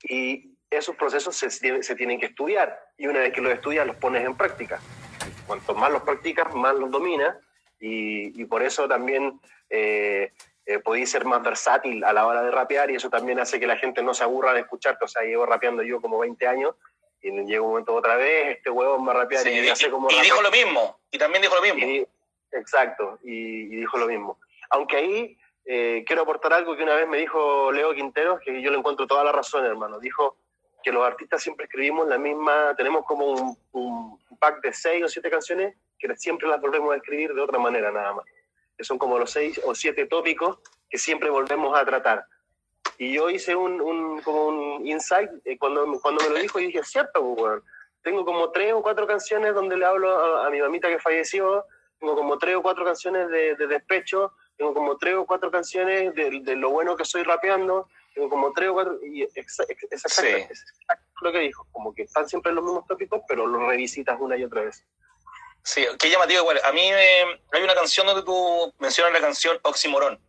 [0.02, 3.96] y esos procesos se, se tienen que estudiar y una vez que los estudias los
[3.96, 4.80] pones en práctica.
[5.46, 7.36] Cuanto más los practicas, más los dominas
[7.78, 10.32] y, y por eso también eh,
[10.64, 13.66] eh, podéis ser más versátil a la hora de rapear y eso también hace que
[13.66, 15.04] la gente no se aburra de escucharte.
[15.04, 16.74] O sea, llevo rapeando yo como 20 años
[17.22, 20.20] y llega un momento otra vez, este huevón va a rapear y, hace como y
[20.20, 22.06] dijo lo mismo, y también dijo lo mismo.
[22.52, 24.38] exacto, y, dijo lo mismo.
[24.70, 28.70] Aunque ahí eh, quiero aportar algo que una vez me dijo Leo Quinteros, que yo
[28.70, 29.98] le encuentro toda la razón, hermano.
[29.98, 30.38] Dijo
[30.82, 35.08] que los artistas siempre escribimos la misma, tenemos como un, un pack de seis o
[35.08, 38.24] siete canciones que siempre las volvemos a escribir de otra manera nada más
[38.76, 42.24] que son como los seis o siete tópicos que siempre volvemos a tratar.
[42.98, 46.66] Y yo hice un, un como un insight, eh, cuando, cuando me lo dijo, y
[46.66, 47.62] dije, cierto, pues,
[48.02, 51.64] tengo como tres o cuatro canciones donde le hablo a, mi mamita que falleció,
[51.98, 56.40] tengo como tres o cuatro canciones de, despecho, tengo como tres o cuatro canciones de,
[56.42, 60.48] de, lo bueno que soy rapeando, tengo como tres o cuatro, y es exactamente
[61.22, 64.44] lo que dijo, como que están siempre los mismos tópicos, pero los revisitas una y
[64.44, 64.84] otra vez.
[65.62, 66.60] Sí, qué llamativo igual.
[66.64, 70.20] A mí hay una canción donde tú mencionas la canción oximorón.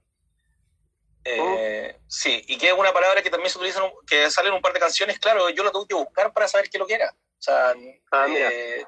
[1.24, 2.02] Eh, oh.
[2.08, 4.74] Sí, y que es una palabra que también se utiliza, que sale en un par
[4.74, 7.10] de canciones, claro, yo la tuve que buscar para saber qué lo que era.
[7.12, 7.76] O sea,
[8.12, 8.84] ah, eh,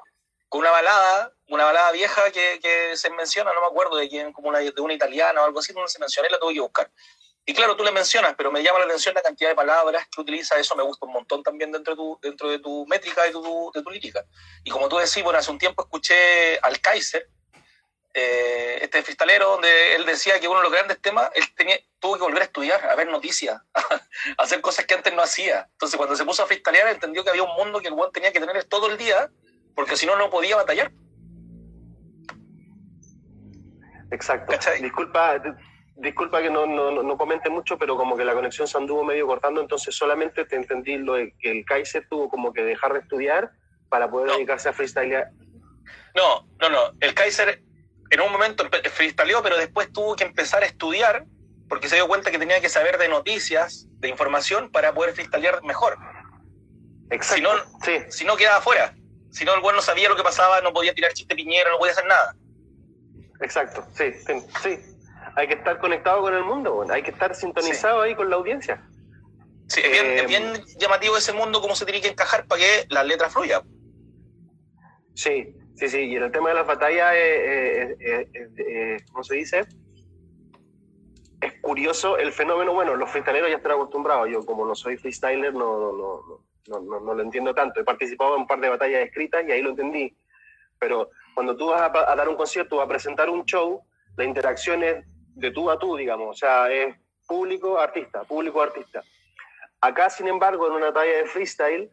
[0.50, 4.32] con una balada, una balada vieja que, que, se menciona, no me acuerdo de quién,
[4.32, 6.60] como una, de una italiana o algo así, donde se menciona y la tuve que
[6.60, 6.90] buscar.
[7.46, 10.20] Y claro, tú le mencionas, pero me llama la atención la cantidad de palabras que
[10.20, 13.32] utiliza, eso me gusta un montón también dentro de tu, dentro de tu métrica y
[13.32, 14.24] tu, de tu lírica.
[14.64, 17.28] Y como tú decís, bueno, hace un tiempo escuché al Kaiser,
[18.12, 22.16] eh, este freestalero, donde él decía que uno de los grandes temas, él tenía, tuvo
[22.16, 25.68] que volver a estudiar, a ver noticias, a hacer cosas que antes no hacía.
[25.72, 28.32] Entonces cuando se puso a freestalear entendió que había un mundo que el buen tenía
[28.32, 29.30] que tener todo el día,
[29.74, 30.92] porque si no, no podía batallar.
[34.10, 34.54] Exacto.
[34.80, 35.40] Disculpa,
[35.96, 39.26] disculpa que no, no, no, comente mucho, pero como que la conexión se anduvo medio
[39.26, 43.00] cortando, entonces solamente te entendí lo de que el Kaiser tuvo como que dejar de
[43.00, 43.52] estudiar
[43.88, 45.26] para poder dedicarse a freestyle.
[46.14, 46.92] No, no, no.
[47.00, 47.62] El Kaiser
[48.10, 51.24] en un momento freestyleó, pero después tuvo que empezar a estudiar
[51.68, 55.62] porque se dio cuenta que tenía que saber de noticias, de información, para poder freestylear
[55.62, 55.96] mejor.
[57.10, 57.36] Exacto.
[57.36, 57.50] Si no,
[57.84, 58.04] sí.
[58.08, 58.94] si no quedaba afuera.
[59.30, 61.78] Si no, el bueno no sabía lo que pasaba, no podía tirar chiste piñero, no
[61.78, 62.34] podía hacer nada.
[63.40, 64.90] Exacto, sí, sí, sí
[65.36, 68.82] hay que estar conectado con el mundo, hay que estar sintonizado ahí con la audiencia.
[69.68, 73.06] Sí, es bien, eh, llamativo ese mundo, cómo se tiene que encajar para que las
[73.06, 73.62] letras fluyan.
[75.14, 79.66] Sí, sí, sí, y en el tema de las batallas, eh, eh, ¿cómo se dice?
[81.40, 85.54] Es curioso el fenómeno, bueno, los freestyleros ya están acostumbrados, yo como no soy freestyler
[85.54, 89.06] no, no, no, no, no lo entiendo tanto, he participado en un par de batallas
[89.06, 90.16] escritas y ahí lo entendí,
[90.78, 93.82] pero cuando tú vas a, dar un concierto, a presentar un show,
[94.16, 96.94] la interacción es de tú a tú, digamos, o sea, es
[97.26, 99.02] público-artista, público-artista.
[99.80, 101.90] Acá, sin embargo, en una talla de freestyle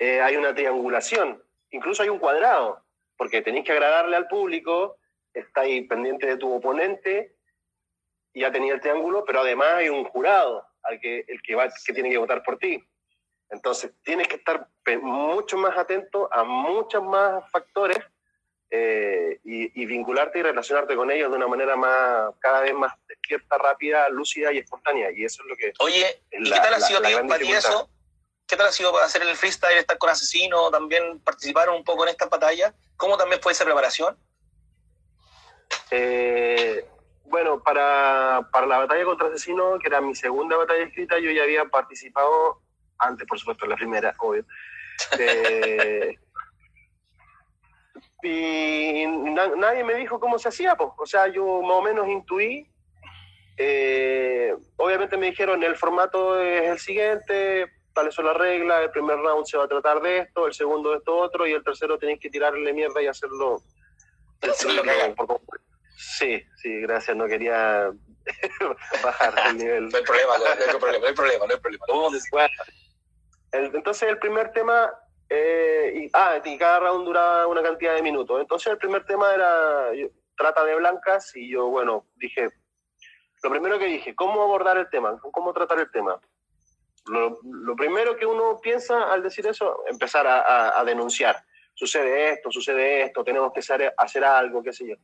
[0.00, 2.82] eh, hay una triangulación, incluso hay un cuadrado,
[3.16, 4.96] porque tenéis que agradarle al público,
[5.32, 7.36] estáis pendiente de tu oponente,
[8.34, 11.92] ya tenía el triángulo, pero además hay un jurado al que, el que, va, que
[11.92, 12.82] tiene que votar por ti.
[13.52, 14.66] Entonces, tienes que estar
[15.02, 17.98] mucho más atento a muchos más factores
[18.70, 23.58] eh, y, vincularte y relacionarte con ellos de una manera más cada vez más despierta,
[23.58, 25.10] rápida, lúcida y espontánea.
[25.14, 25.74] Y eso es lo que...
[25.80, 27.90] Oye, ¿y qué tal ha sido para ti eso?
[28.46, 32.04] ¿Qué tal ha sido para hacer el freestyle, estar con Asesino, también participar un poco
[32.04, 32.74] en esta batalla?
[32.96, 34.16] ¿Cómo también fue esa preparación?
[35.90, 36.86] Eh,
[37.26, 41.42] bueno, para, para la batalla contra Asesino, que era mi segunda batalla escrita, yo ya
[41.42, 42.62] había participado,
[43.02, 44.44] antes por supuesto, la primera, obvio.
[45.18, 46.16] Eh,
[48.22, 50.90] y nadie me dijo cómo se hacía, pues.
[50.96, 52.68] O sea, yo más o menos intuí.
[53.56, 59.18] Eh, obviamente me dijeron, el formato es el siguiente, tales son las reglas, el primer
[59.18, 61.98] round se va a tratar de esto, el segundo de esto otro, y el tercero
[61.98, 63.62] tenéis que tirarle mierda y hacerlo.
[65.96, 67.90] sí, sí, gracias, no quería
[69.02, 69.88] bajar el nivel.
[69.88, 72.48] No hay problema, no hay problema, no hay problema, no hay problema.
[73.52, 74.92] Entonces el primer tema
[75.34, 78.38] Eh, y, ah, y cada round duraba una cantidad de minutos.
[78.38, 79.86] Entonces el primer tema era
[80.36, 82.50] trata de blancas y yo, bueno, dije,
[83.42, 85.18] lo primero que dije, ¿cómo abordar el tema?
[85.32, 86.20] ¿Cómo tratar el tema?
[87.06, 91.42] Lo, primero que uno piensa al decir eso, empezar a, a, denunciar.
[91.74, 94.96] Sucede esto, sucede esto, tenemos que hacer, hacer algo, qué sé yo.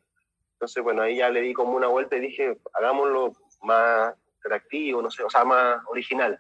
[0.53, 3.33] Entonces, bueno, ahí ya le di como una vuelta y dije, hagámoslo
[3.63, 6.39] más interactivo, no sé, o sea, más original.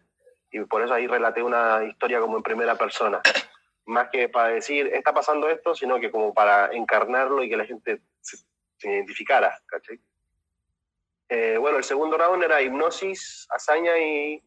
[0.51, 3.21] Y por eso ahí relaté una historia como en primera persona.
[3.87, 7.65] Más que para decir, está pasando esto, sino que como para encarnarlo y que la
[7.65, 8.37] gente se,
[8.83, 9.99] identificara, ¿cachai?
[11.31, 14.43] Eh, bueno, el segundo round era hipnosis, hazaña y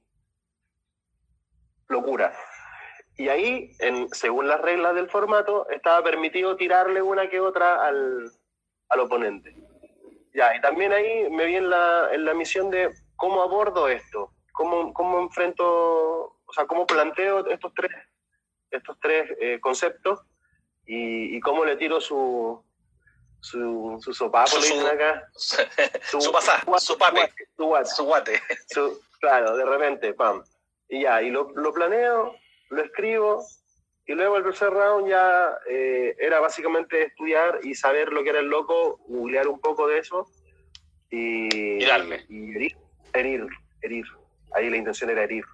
[1.89, 2.33] locura.
[3.17, 8.31] Y ahí, en, según las reglas del formato, estaba permitido tirarle una que otra al,
[8.89, 9.55] al oponente.
[10.33, 14.33] Ya, y también ahí me vi en la, en la misión de cómo abordo esto,
[14.51, 17.91] cómo, cómo enfrento, o sea, cómo planteo estos tres,
[18.69, 20.19] estos tres eh, conceptos
[20.85, 22.63] y, y, cómo le tiro su,
[23.39, 25.27] su, su sopapo, su, su, acá.
[26.03, 27.89] Su, su pasá, su pape, su guate.
[27.89, 28.41] Su guate.
[29.19, 30.43] claro, de repente, pam.
[30.89, 32.35] Y ya, y lo, lo planeo,
[32.69, 33.45] lo escribo,
[34.05, 38.39] y luego el tercer round ya eh, era básicamente estudiar y saber lo que era
[38.39, 40.27] el loco, googlear un poco de eso
[41.09, 42.25] y, y darle.
[42.27, 42.77] Y herir,
[43.13, 43.47] herir,
[43.81, 44.05] herir.
[44.53, 45.45] Ahí la intención era herir,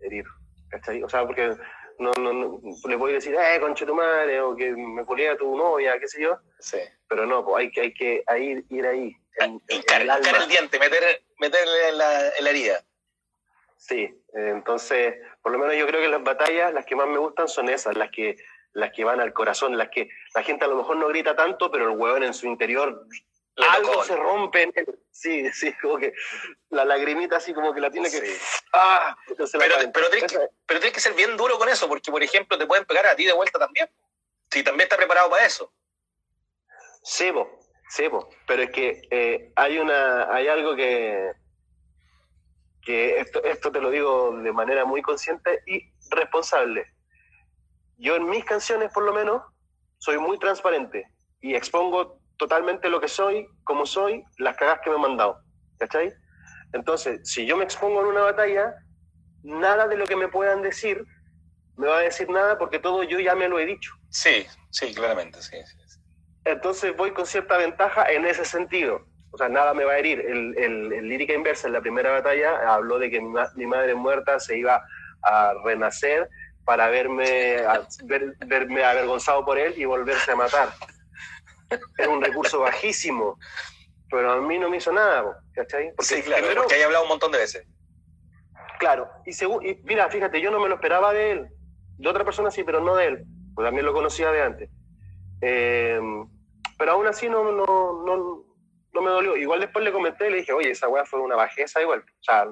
[0.00, 0.24] herir.
[0.70, 1.02] ¿Cachai?
[1.02, 1.56] O sea, porque
[1.98, 5.36] no, no, no le voy a decir, eh, conche tu madre, o que me colea
[5.36, 6.38] tu novia, qué sé yo.
[6.60, 6.78] Sí.
[7.08, 9.16] Pero no, pues hay que, hay que ir, ir ahí.
[9.40, 12.84] En, hincar, el, el, diente, meter, meterle en la, en la herida.
[13.76, 17.18] Sí, eh, entonces, por lo menos yo creo que las batallas, las que más me
[17.18, 18.36] gustan son esas, las que,
[18.72, 21.70] las que van al corazón, las que la gente a lo mejor no grita tanto,
[21.70, 23.06] pero el hueón en su interior
[23.66, 24.70] algo se rompe.
[25.10, 26.12] Sí, sí, como que
[26.70, 28.36] la lagrimita así como que la tiene que...
[28.72, 29.16] ¡Ah!
[29.26, 29.46] pero,
[29.92, 32.66] pero, tienes que, pero tienes que ser bien duro con eso, porque por ejemplo te
[32.66, 33.90] pueden pegar a ti de vuelta también.
[34.50, 35.72] Si también está preparado para eso.
[37.02, 38.28] Sí, bo.
[38.46, 41.32] pero es que eh, hay, una, hay algo que,
[42.82, 46.86] que esto, esto te lo digo de manera muy consciente y responsable.
[47.96, 49.42] Yo en mis canciones, por lo menos,
[49.98, 54.96] soy muy transparente y expongo totalmente lo que soy, como soy, las cagas que me
[54.96, 55.42] han mandado.
[55.78, 56.12] ¿Cachai?
[56.72, 58.74] Entonces, si yo me expongo en una batalla,
[59.42, 61.04] nada de lo que me puedan decir
[61.76, 63.92] me va a decir nada porque todo yo ya me lo he dicho.
[64.10, 65.56] Sí, sí, claramente, sí.
[65.64, 66.00] sí.
[66.44, 70.20] Entonces voy con cierta ventaja en ese sentido o sea, nada me va a herir.
[70.20, 74.40] El, el, lírica inversa en la primera batalla habló de que mi, mi, madre muerta
[74.40, 74.82] se iba
[75.22, 76.28] a renacer
[76.64, 80.70] para verme, a, ver, verme avergonzado por él y volverse a matar.
[81.70, 83.38] Es un recurso bajísimo,
[84.10, 85.92] pero a mí no me hizo nada, ¿cachai?
[85.96, 87.66] Porque sí, claro, primero, porque hay hablado un montón de veces.
[88.78, 91.48] Claro, y, y mira, fíjate, yo no me lo esperaba de él,
[91.98, 94.70] de otra persona sí, pero no de él, pues también lo conocía de antes.
[95.40, 96.00] Eh,
[96.78, 97.64] pero aún así no, no,
[98.04, 98.44] no,
[98.92, 99.36] no me dolió.
[99.36, 102.00] Igual después le comenté y le dije, oye, esa weá fue una bajeza igual.
[102.00, 102.46] O sea,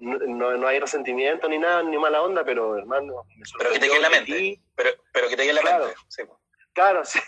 [0.00, 3.86] no, no, hay resentimiento ni nada, ni mala onda, pero hermano, me Pero que te
[3.86, 4.60] quede en la mente.
[4.74, 6.00] pero, pero que te quede en la claro, mente.
[6.08, 6.22] Sí.
[6.74, 7.20] Claro, sí.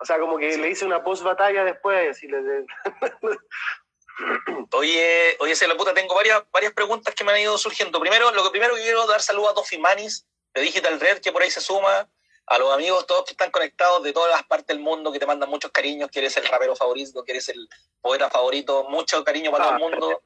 [0.00, 0.60] O sea, como que sí.
[0.60, 2.38] le hice una post batalla después, y le...
[4.72, 7.98] Oye, oye, se la puta, tengo varias, varias preguntas que me han ido surgiendo.
[7.98, 11.42] Primero, lo que primero quiero dar saludo a Tofi Manis de Digital Red, que por
[11.42, 12.08] ahí se suma,
[12.46, 15.26] a los amigos todos que están conectados de todas las partes del mundo, que te
[15.26, 17.68] mandan muchos cariños, que eres el rapero favorito, que eres el
[18.00, 20.22] poeta favorito, mucho cariño para todo el mundo.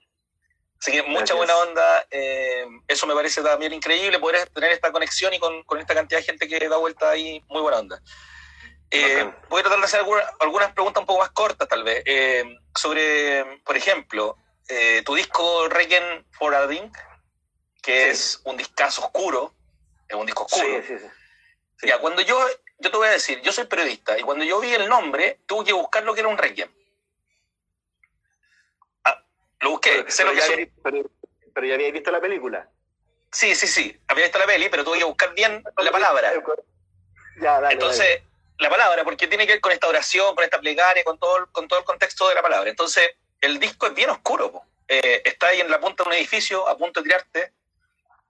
[0.81, 2.07] Así que mucha buena onda.
[2.11, 6.21] Eh, eso me parece también increíble, poder tener esta conexión y con, con, esta cantidad
[6.21, 8.03] de gente que da vuelta ahí, muy buena onda.
[8.91, 12.03] Eh, voy a tratar de hacer alguna, algunas preguntas un poco más cortas, tal vez.
[12.07, 14.37] Eh, sobre, por ejemplo,
[14.69, 16.97] eh, tu disco Requiem for a Drink,
[17.83, 18.11] que sí.
[18.11, 19.55] es un discazo oscuro,
[20.09, 20.83] es un disco oscuro.
[20.83, 21.87] Sí, sí, sí.
[21.87, 22.39] Ya, cuando yo,
[22.79, 25.67] yo te voy a decir, yo soy periodista, y cuando yo vi el nombre, tuve
[25.67, 26.71] que buscar lo que era un requiem.
[29.05, 29.23] Ah,
[29.61, 29.91] lo busqué.
[29.91, 31.11] Pero, sé pero, lo que ya pero,
[31.55, 32.69] pero, ya había visto la película.
[33.31, 36.33] Sí, sí, sí, había visto la peli, pero tuve que buscar bien la palabra.
[37.41, 38.28] Ya, dale, Entonces, dale.
[38.59, 41.69] La palabra, porque tiene que ver con esta oración, con esta plegaria, con todo, con
[41.69, 42.69] todo el contexto de la palabra.
[42.69, 44.63] Entonces, el disco es bien oscuro.
[44.89, 47.53] Eh, está ahí en la punta de un edificio, a punto de tirarte.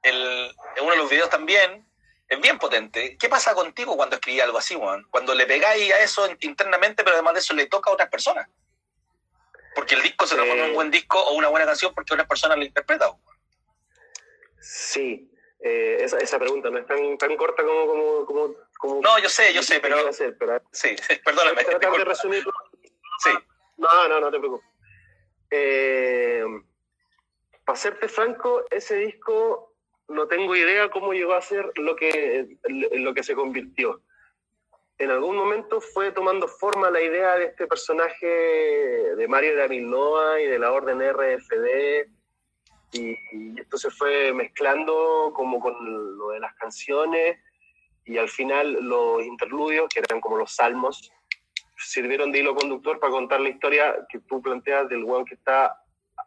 [0.02, 1.88] El, en uno de los videos también,
[2.28, 3.16] es bien potente.
[3.18, 5.04] ¿Qué pasa contigo cuando escribís algo así, Juan?
[5.10, 8.48] Cuando le pegáis a eso internamente, pero además de eso le toca a otras personas.
[9.74, 12.12] Porque el disco se transforma eh, en un buen disco o una buena canción porque
[12.12, 13.12] otras personas lo interpretan.
[14.60, 19.18] Sí, eh, esa, esa, pregunta no es tan, tan corta como, como, como, como, No,
[19.18, 20.08] yo sé, yo sé, pero...
[20.08, 20.62] Hacer, pero...
[20.72, 21.64] Sí, perdóname.
[21.64, 22.52] Tratar de resumirlo.
[23.18, 23.30] Sí.
[23.76, 24.66] No, no, no te preocupes.
[25.50, 26.44] Eh,
[27.64, 29.74] para serte franco, ese disco
[30.08, 34.02] no tengo idea cómo llegó a ser lo que, lo que se convirtió.
[34.98, 40.40] En algún momento fue tomando forma la idea de este personaje de Mario de Amilnoa
[40.40, 42.08] y de la Orden RFD,
[42.92, 47.38] y, y, esto se fue mezclando como con lo de las canciones,
[48.08, 51.12] y al final los interludios, que eran como los salmos,
[51.76, 55.78] sirvieron de hilo conductor para contar la historia que tú planteas del weón que está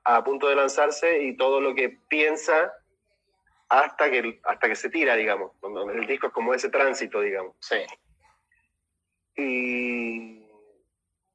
[0.03, 2.71] a punto de lanzarse y todo lo que piensa
[3.67, 5.53] hasta que, hasta que se tira, digamos.
[5.93, 7.55] El disco es como ese tránsito, digamos.
[7.59, 7.77] Sí.
[9.35, 10.47] Y,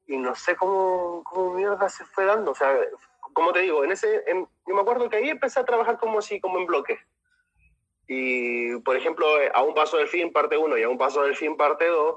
[0.05, 2.51] y no sé cómo, cómo mierda se fue dando.
[2.51, 2.73] O sea,
[3.33, 4.23] como te digo, en ese,
[4.65, 6.99] yo me acuerdo que ahí empecé a trabajar como así, como en bloques.
[8.07, 11.35] Y, por ejemplo, a un paso del fin, parte 1 y a un paso del
[11.35, 12.15] fin, parte 2,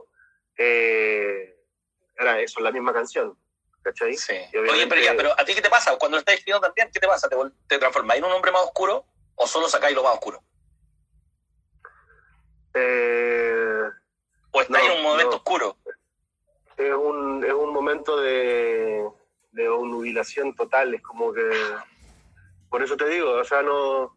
[0.58, 1.56] eh,
[2.16, 3.36] era eso, la misma canción.
[3.82, 4.14] ¿Cachai?
[4.14, 4.34] Sí.
[4.70, 5.96] Oye, pero, ya, pero ¿a ti qué te pasa?
[5.96, 7.28] Cuando lo estás escribiendo también, ¿qué te pasa?
[7.28, 7.36] ¿Te,
[7.78, 10.42] te en un hombre más oscuro o solo sacáis lo más oscuro?
[12.74, 13.82] Eh,
[14.50, 15.76] ¿O estás en un momento oscuro?
[16.76, 19.08] Es un, es un momento de,
[19.52, 21.50] de nubilación total, es como que...
[22.68, 24.16] Por eso te digo, o sea, no...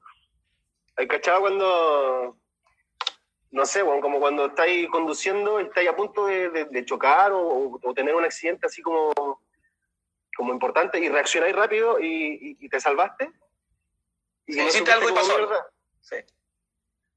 [0.95, 2.37] Hay cachado cuando
[3.53, 7.93] no sé, bueno, como cuando estáis conduciendo, estáis a punto de, de, chocar o, o,
[7.93, 9.13] tener un accidente así como,
[10.35, 13.31] como importante y reaccionáis rápido y, y, te salvaste.
[14.47, 15.37] Y no supiste algo y pasó.
[15.37, 15.67] Mierda,
[16.01, 16.15] sí.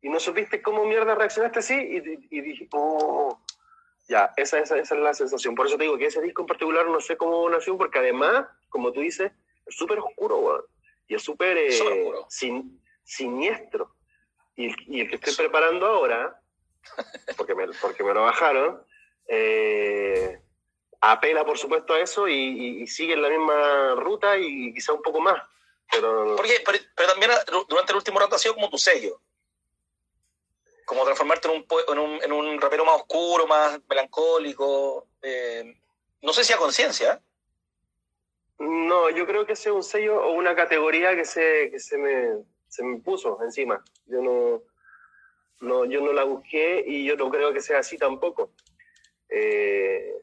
[0.03, 3.41] Y no supiste cómo mierda reaccionaste así y, y dije, oh,
[4.07, 5.55] ya, esa, esa, esa, es la sensación.
[5.55, 8.47] Por eso te digo que ese disco en particular no sé cómo nació, porque además,
[8.69, 9.33] como tú dices,
[9.65, 10.63] es súper oscuro, weón.
[11.09, 11.79] Y es súper eh,
[12.29, 13.95] sin, siniestro.
[14.57, 16.41] Y el, y el que estoy preparando ahora,
[17.37, 18.83] porque me, porque me lo bajaron,
[19.29, 20.41] eh,
[21.01, 25.03] apela por supuesto a eso y, y, sigue en la misma ruta y quizá un
[25.03, 25.43] poco más.
[25.91, 27.31] Pero, Porque, pero, pero, también
[27.69, 29.21] durante el último rato ha sido como tu sello.
[30.85, 35.07] Como transformarte en un, en un, en un rapero más oscuro, más melancólico.
[35.23, 35.77] Eh,
[36.23, 37.23] no sé si a conciencia.
[38.59, 41.99] No, yo creo que ese es un sello o una categoría que se, que se
[41.99, 43.83] me se me puso encima.
[44.07, 44.63] Yo no,
[45.61, 48.51] no, yo no la busqué y yo no creo que sea así tampoco.
[49.29, 50.15] Eh,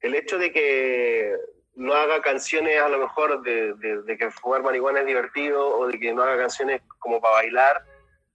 [0.00, 1.34] el hecho de que
[1.74, 5.98] no haga canciones a lo mejor de, de, que fumar marihuana es divertido o de
[5.98, 7.84] que no haga canciones como para bailar,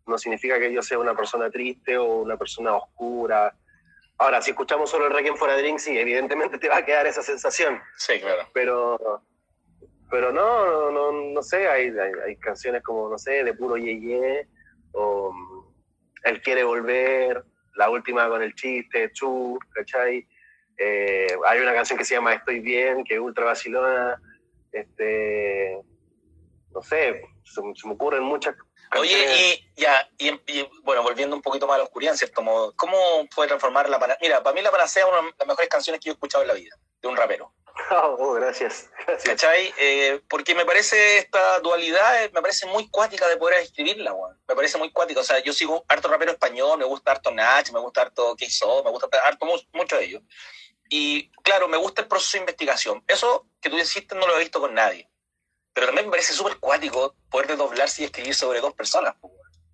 [0.05, 3.53] no significa que yo sea una persona triste o una persona oscura.
[4.17, 7.05] Ahora, si escuchamos solo el Requiem for a Drink, sí, evidentemente te va a quedar
[7.05, 7.81] esa sensación.
[7.97, 8.47] Sí, claro.
[8.53, 9.21] Pero,
[10.13, 11.91] pero no, no, no sé, hay,
[12.23, 14.47] hay, canciones como, no sé, de puro yeye,
[14.91, 15.73] o mm,
[16.25, 20.27] Él quiere volver, la última con el chiste, Chu, ¿cachai?
[20.77, 24.21] Eh, hay una canción que se llama Estoy bien, que es ultra vacilona,
[24.71, 25.81] este,
[26.75, 28.55] no sé, se, me ocurren muchas
[28.95, 29.17] Oye,
[29.75, 30.29] y ya, y,
[30.83, 32.43] bueno, volviendo un poquito más a la oscuridad, ¿cierto?
[32.75, 32.97] ¿Cómo
[33.33, 34.19] puede transformar la panacea?
[34.21, 36.43] Mira, para mí la panacea es una de las mejores canciones que yo he escuchado
[36.43, 37.51] en la vida, de un rapero.
[37.89, 38.89] Oh, gracias.
[39.05, 39.23] gracias.
[39.23, 39.73] ¿Cachai?
[39.77, 44.39] Eh, porque me parece esta dualidad, eh, me parece muy cuática de poder escribirla, weón.
[44.47, 45.21] Me parece muy cuática.
[45.21, 48.83] O sea, yo sigo harto rapero español, me gusta harto Nach, me gusta harto Keiso,
[48.83, 50.21] me gusta harto mucho de ellos.
[50.89, 53.03] Y claro, me gusta el proceso de investigación.
[53.07, 55.09] Eso que tú hiciste no lo he visto con nadie.
[55.73, 59.15] Pero también me parece súper cuático poder desdoblarse y escribir sobre dos personas.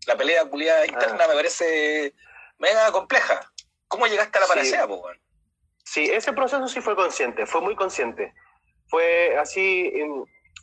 [0.05, 1.27] La pelea culiada interna ah.
[1.27, 2.13] me parece
[2.57, 3.51] mega compleja.
[3.87, 4.91] ¿Cómo llegaste a la panacea, sí.
[4.91, 5.19] weón?
[5.91, 8.31] Sí, ese proceso sí fue consciente, fue muy consciente.
[8.89, 9.91] Fue así,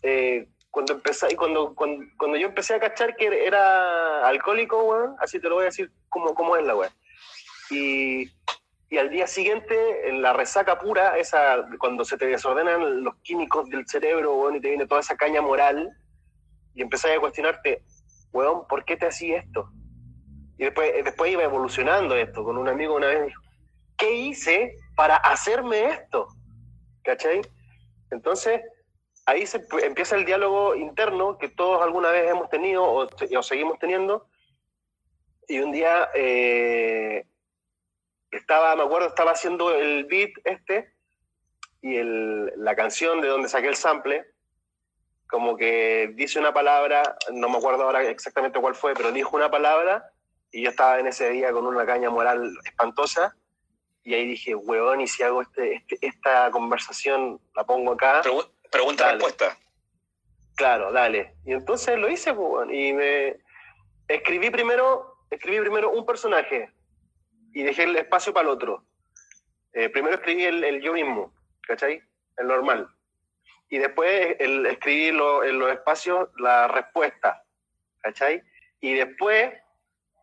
[0.04, 5.40] eh, cuando empecé, cuando, cuando, cuando, yo empecé a cachar que era alcohólico, weón, así
[5.40, 6.92] te lo voy a decir como, como es la weón.
[7.70, 8.30] Y,
[8.88, 13.68] y al día siguiente, en la resaca pura, esa, cuando se te desordenan los químicos
[13.68, 15.90] del cerebro, weón, y te viene toda esa caña moral,
[16.72, 17.82] y empezás a cuestionarte,
[18.30, 19.72] weón, ¿por qué te hacía esto?
[20.56, 22.44] Y después, después iba evolucionando esto.
[22.44, 23.42] Con un amigo una vez dijo,
[23.96, 26.26] ¿qué hice para hacerme esto?
[27.04, 27.42] ¿Cachai?
[28.11, 28.62] Entonces,
[29.26, 33.78] ahí se empieza el diálogo interno que todos alguna vez hemos tenido o, o seguimos
[33.78, 34.28] teniendo.
[35.48, 37.26] Y un día eh,
[38.30, 40.92] estaba, me acuerdo, estaba haciendo el beat este
[41.83, 44.25] y la canción de donde saqué el sample,
[45.29, 49.50] como que dice una palabra, no me acuerdo ahora exactamente cuál fue, pero dijo una
[49.50, 50.10] palabra
[50.50, 53.37] y yo estaba en ese día con una caña moral espantosa
[54.07, 58.23] y ahí dije, weón, y si hago este, este esta conversación, la pongo acá.
[58.71, 59.59] pregunta respuesta.
[60.54, 61.35] Claro, dale.
[61.44, 63.37] Y entonces lo hice, weón, y me
[64.07, 66.73] escribí primero, escribí primero un personaje
[67.52, 68.85] y dejé el espacio para el otro.
[69.73, 71.35] Eh, primero escribí el, el, yo mismo,
[71.67, 72.00] ¿cachai?
[72.37, 72.88] El normal.
[73.69, 77.42] Y después el, escribí lo, en los espacios la respuesta,
[78.02, 78.40] ¿cachai?
[78.81, 79.52] Y después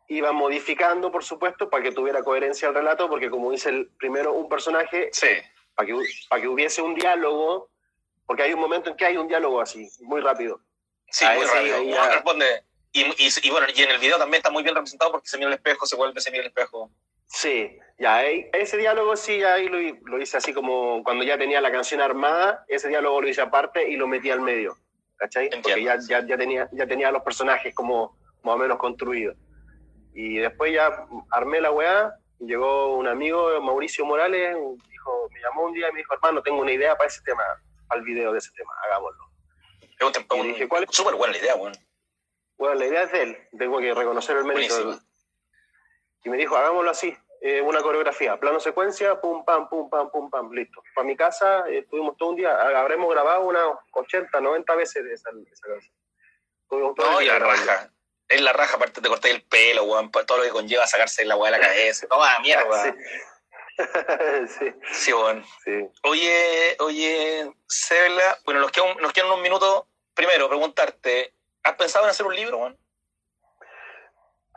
[0.08, 4.34] iba modificando, por supuesto, para que tuviera coherencia el relato, porque como dice el primero
[4.34, 5.28] un personaje, Sí.
[5.76, 5.96] para que,
[6.30, 7.70] para que hubiese un diálogo,
[8.26, 10.60] porque hay un momento en que hay un diálogo así, muy rápido.
[11.10, 11.82] Sí, muy rápido.
[11.84, 12.64] Uno responde.
[12.92, 15.38] Y, y, y bueno, y en el video también está muy bien representado porque se
[15.38, 16.92] mira el espejo, se vuelve, se mira el espejo.
[17.26, 21.60] Sí, ya, ahí- ese diálogo sí, ahí lo, lo hice así como cuando ya tenía
[21.62, 24.78] la canción armada, ese diálogo lo hice aparte y lo metí al medio,
[25.16, 25.50] ¿cachai?
[25.50, 29.36] Porque Entiendo, ya, ya, ya, tenía, ya tenía los personajes como más o menos construidos.
[30.14, 34.56] Y después ya armé la weá, y llegó un amigo, Mauricio Morales,
[34.90, 37.44] dijo, me llamó un día y me dijo, hermano, tengo una idea para ese tema,
[37.88, 39.24] para el video de ese tema, hagámoslo.
[39.82, 40.02] Es
[40.32, 41.74] un dije, ¿cuál súper buena la idea, weón.
[42.58, 44.74] Bueno, la idea es de él, tengo que reconocer el mérito.
[44.76, 45.08] Buenísimo.
[46.26, 50.30] Y me dijo, hagámoslo así, eh, una coreografía, plano secuencia, pum, pam, pum, pam, pum,
[50.30, 50.82] pam, listo.
[50.96, 55.04] Para mi casa eh, estuvimos todo un día, ha- habremos grabado unas 80, 90 veces
[55.04, 55.94] de esa, de esa canción.
[57.12, 57.90] No, y la raja.
[58.28, 61.36] Es la raja, aparte de cortar el pelo, weón, todo lo que conlleva sacarse la
[61.36, 62.08] weá de la cabeza.
[62.08, 62.84] Toma, mierda.
[62.84, 62.92] Sí.
[64.60, 65.46] sí, Sí, weón.
[65.64, 65.88] sí.
[66.04, 69.84] Oye, oye, Sebla, bueno, nos quedan, nos quedan unos minutos.
[70.14, 72.78] Primero, preguntarte, ¿has pensado en hacer un libro, weón?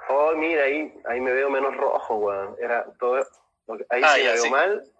[0.08, 2.56] Oh, mira, ahí, ahí me veo menos rojo, weón.
[2.60, 3.16] Era todo,
[3.90, 4.50] ahí Ah, sí ya, me veo sí.
[4.50, 4.92] mal.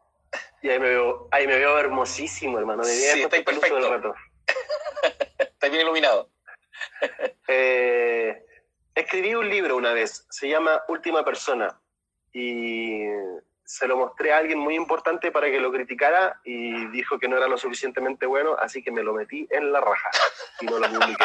[0.62, 2.84] Y ahí me veo, ahí me veo hermosísimo, hermano.
[2.84, 3.76] De Sí, estáis perfecto.
[3.76, 4.14] Del rato.
[5.38, 6.30] Estás bien iluminado.
[7.48, 8.44] Eh,
[8.96, 11.78] escribí un libro una vez, se llama Última Persona,
[12.32, 13.04] y
[13.64, 17.36] se lo mostré a alguien muy importante para que lo criticara y dijo que no
[17.36, 20.10] era lo suficientemente bueno, así que me lo metí en la raja
[20.60, 21.24] y no lo publiqué.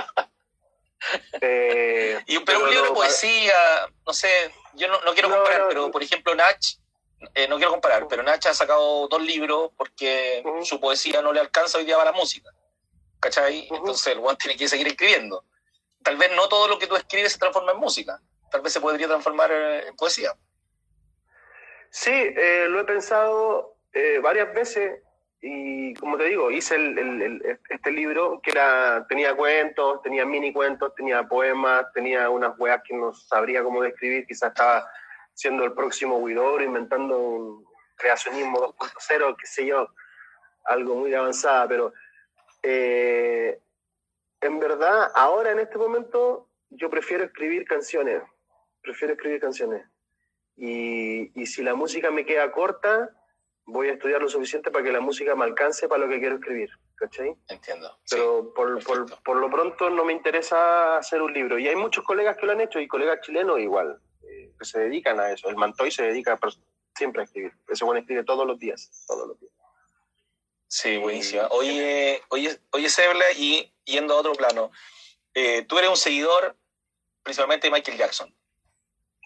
[1.41, 3.53] Eh, Y, pero, un libro de no, poesía,
[4.05, 4.29] no sé,
[4.73, 6.59] yo no, no quiero No, comparar, pero por ejemplo, Nach,
[7.35, 10.65] eh, no quiero comparar, pero Nach ha sacado dos libros porque Ujú.
[10.65, 12.49] su poesía no le alcanza hoy día para la música.
[13.19, 13.67] ¿Cachai?
[13.67, 13.75] Ujú.
[13.75, 15.45] Entonces el one tiene que seguir escribiendo.
[16.03, 18.19] Tal vez no todo lo que tú escribes se transforma en música.
[18.51, 20.33] Tal vez se podría transformar eh, en poesía.
[21.89, 25.01] Sí, eh, lo he pensado eh, varias veces
[25.41, 30.53] y como te digo, hice el- el- este libro que era, tenía cuentos, tenía mini
[30.53, 34.87] cuentos, tenía poemas, tenía unas weas que no sabría cómo describir, quizás estaba
[35.33, 39.87] siendo el próximo Widor, inventando un creacionismo 2.0, qué sé yo,
[40.65, 41.93] algo muy avanzado, pero
[44.41, 48.23] en verdad, ahora en este momento, yo prefiero escribir canciones,
[48.81, 49.85] prefiero escribir canciones.
[50.57, 53.09] Y, y si la música me queda corta,
[53.65, 56.35] voy a estudiar lo suficiente para que la música me alcance para lo que quiero
[56.35, 57.35] escribir, ¿cachai?
[57.47, 57.89] Entiendo.
[58.03, 58.15] Sí.
[58.15, 61.57] Pero por, por, por lo pronto no me interesa hacer un libro.
[61.57, 64.79] Y hay muchos colegas que lo han hecho y colegas chilenos igual, eh, que se
[64.79, 65.49] dedican a eso.
[65.49, 66.37] El Mantoy se dedica
[66.95, 67.53] siempre a escribir.
[67.67, 69.53] Ese bueno escribe todos los días, todos los días.
[70.71, 71.47] Sí, buenísima.
[71.51, 74.71] Oye, oye, oye Sebla, y yendo a otro plano,
[75.33, 76.55] eh, tú eres un seguidor
[77.23, 78.33] principalmente de Michael Jackson.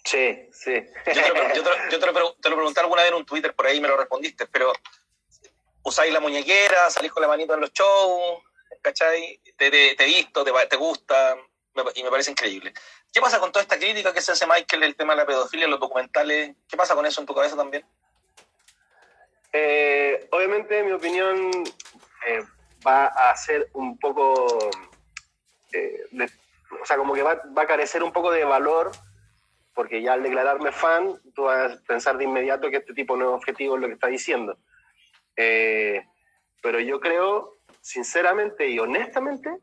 [0.03, 0.73] Sí, sí.
[1.05, 3.17] Yo, te lo, yo te lo- yo te lo te lo pregunté alguna vez en
[3.17, 4.73] un Twitter, por ahí me lo respondiste, pero
[5.83, 8.41] usáis la muñequera, salís con la manita en los shows,
[8.81, 9.39] ¿cachai?
[9.55, 11.37] Te, te, te he visto, te, te gusta,
[11.75, 12.73] me y me parece increíble.
[13.13, 15.67] ¿Qué pasa con toda esta crítica que se hace Michael, el tema de la pedofilia,
[15.67, 16.55] los documentales?
[16.67, 17.85] ¿Qué pasa con eso en tu cabeza también?
[19.57, 21.49] Eh, obviamente mi opinión
[22.27, 22.43] eh,
[22.85, 24.69] va a ser un poco,
[25.71, 26.29] eh, de-
[26.81, 28.91] o sea, como que va, a carecer un poco de valor,
[29.73, 33.29] porque ya al declararme fan, tú vas a pensar de inmediato que este tipo no
[33.29, 34.57] es objetivo en lo que está diciendo.
[35.35, 39.57] Pero yo creo, sinceramente y honestamente,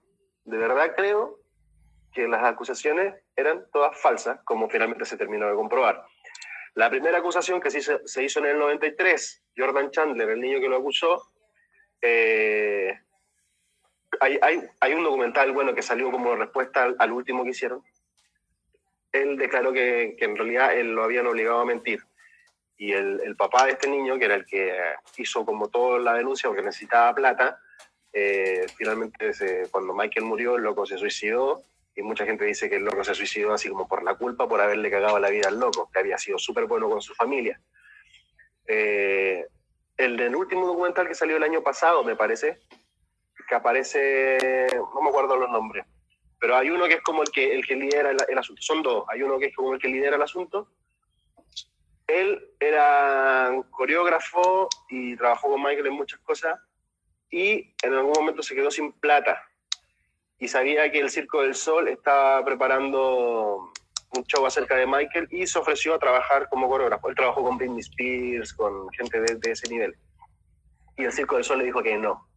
[0.45, 1.39] de verdad creo
[2.15, 6.07] que las acusaciones eran todas falsas, como finalmente se terminó de comprobar.
[6.75, 10.79] La primera acusación que se hizo, en el 93, Jordan Chandler, el niño que lo
[10.79, 11.31] acusó,
[12.01, 12.99] eh,
[14.21, 17.83] hay, un documental bueno que salió como respuesta al, último que hicieron.
[19.11, 22.01] Él declaró que, en realidad él lo habían obligado a mentir.
[22.79, 24.75] Y el, papá de este niño, que era el que
[25.19, 27.61] hizo como toda la denuncia porque necesitaba plata,
[28.15, 29.33] eh, finalmente
[29.71, 31.63] cuando Michael murió, el loco se suicidó
[31.95, 34.61] y mucha gente dice que el loco se suicidó así como por la culpa por
[34.61, 37.61] haberle cagado la vida al loco, que había sido súper bueno con su familia.
[38.67, 39.47] Eh,
[39.97, 42.61] el del último documental que salió el año pasado, me parece,
[43.47, 45.85] que aparece, no me acuerdo los nombres,
[46.39, 48.63] pero hay uno que es como el que, el que lidera el, el asunto.
[48.63, 50.69] Son dos, hay uno que es como el que lidera el asunto.
[52.07, 56.59] Él era coreógrafo y trabajó con Michael en muchas cosas
[57.31, 59.43] y en algún momento se quedó sin plata
[60.43, 63.71] y sabía que el Circo del Sol estaba preparando
[64.11, 67.09] un show acerca de Michael y se ofreció a trabajar como coreógrafo.
[67.09, 69.95] Él trabajó con Britney Spears, con gente de, ese nivel.
[70.97, 72.29] Y el Circo del Sol le dijo que no.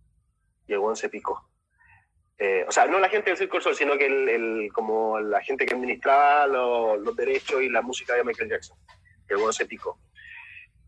[0.68, 1.50] Y el buen se picó.
[2.38, 5.42] Eh, o sea, no la gente del Circo del Sol, sino que el, como la
[5.42, 8.78] gente que administraba los, derechos y la música de Michael Jackson.
[9.28, 9.98] Que luego se picó.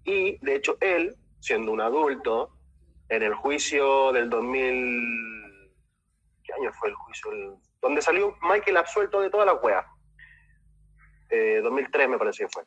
[0.03, 2.51] Y de hecho, él, siendo un adulto,
[3.09, 5.36] en el juicio del 2000.
[6.47, 7.59] ¿Qué año fue el juicio?
[7.81, 9.85] donde salió Michael absuelto de toda la cueva.
[11.29, 12.63] 2003 me parece que fue.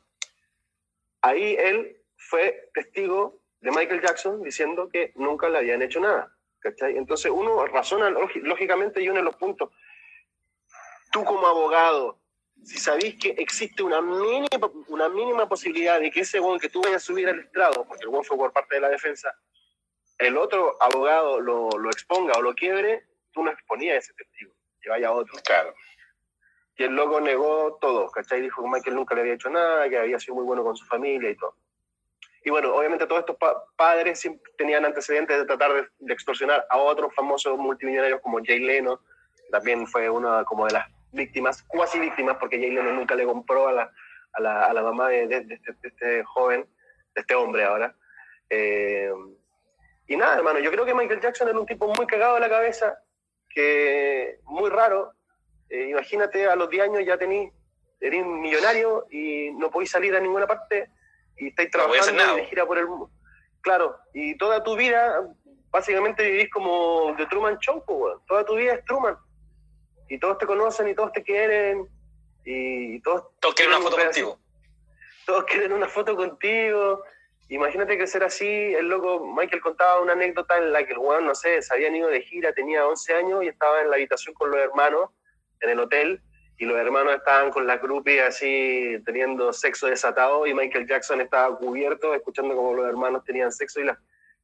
[1.23, 6.35] Ahí él fue testigo de Michael Jackson diciendo que nunca le habían hecho nada.
[6.63, 9.71] Entonces uno razona lógicamente y une los puntos.
[11.11, 12.21] Tú como abogado,
[12.63, 16.83] si sabéis que existe una mínima, una mínima posibilidad de que ese buen que tú
[16.83, 19.35] vayas a subir al estrado, porque el buen fue por parte de la defensa,
[20.19, 24.53] el otro abogado lo, lo exponga o lo quiebre, tú no exponías a ese testigo,
[24.81, 25.35] que vaya otro.
[25.45, 25.75] Claro.
[26.77, 28.41] Y el loco negó todo, ¿cachai?
[28.41, 30.87] Dijo que Michael nunca le había hecho nada, que había sido muy bueno con su
[30.87, 31.55] familia y todo.
[32.43, 33.37] Y bueno, obviamente todos estos
[33.77, 34.27] padres
[34.57, 38.99] tenían antecedentes de tratar de, extorsionar a otros famosos multimillonarios como Jay Leno,
[39.37, 43.27] que también fue una como de las víctimas, cuasi víctimas, porque Jay Leno nunca le
[43.27, 43.93] compró a la,
[44.33, 46.67] a la, a la mamá de, de, este, este, joven,
[47.15, 47.95] de este hombre ahora.
[48.49, 49.13] Eh,
[50.07, 52.49] y nada, hermano, yo creo que Michael Jackson era un tipo muy cagado de la
[52.49, 52.99] cabeza,
[53.51, 55.13] que muy raro.
[55.69, 57.53] Eh, imagínate, a los 10 años ya tenéis,
[58.01, 60.91] eres millonario y no podéis salir a ninguna parte
[61.37, 63.11] y estáis trabajando de gira por el mundo.
[63.61, 65.23] Claro, y toda tu vida,
[65.71, 67.85] básicamente vivís como The Truman Show,
[68.27, 69.17] toda tu vida es Truman.
[70.09, 71.89] Y todos te conocen y todos te quieren.
[72.45, 74.39] Y todos, todos quieren una foto contigo.
[75.25, 77.05] Todos quieren una foto contigo.
[77.51, 81.27] Imagínate que ser así, el loco Michael contaba una anécdota en la que el weón,
[81.27, 84.37] no sé, se habían ido de gira, tenía 11 años y estaba en la habitación
[84.37, 85.11] con los hermanos
[85.61, 86.23] en el hotel
[86.59, 91.59] y los hermanos estaban con la groupie así teniendo sexo desatado y Michael Jackson estaba
[91.59, 93.91] cubierto escuchando como los hermanos tenían sexo y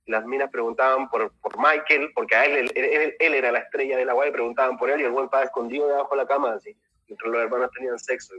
[0.06, 4.04] las, minas preguntaban por, por Michael, porque a él, él, él, era la estrella de
[4.04, 6.76] la guay, preguntaban por él y el buen estaba escondido debajo de la cama así,
[7.06, 8.34] mientras los hermanos tenían sexo.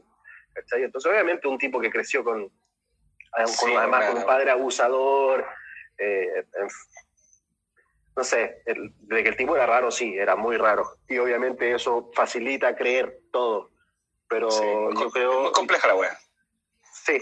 [0.73, 2.51] Entonces obviamente un tipo que creció con,
[3.33, 5.45] además con un padre abusador,
[5.97, 6.45] eh,
[8.15, 10.97] no sé, de que el tipo era raro, sí, era muy raro.
[11.07, 13.71] Y obviamente eso facilita creer todo.
[14.27, 14.49] Pero
[14.93, 15.41] yo creo.
[15.43, 16.17] Muy compleja la weá.
[17.05, 17.21] Sí.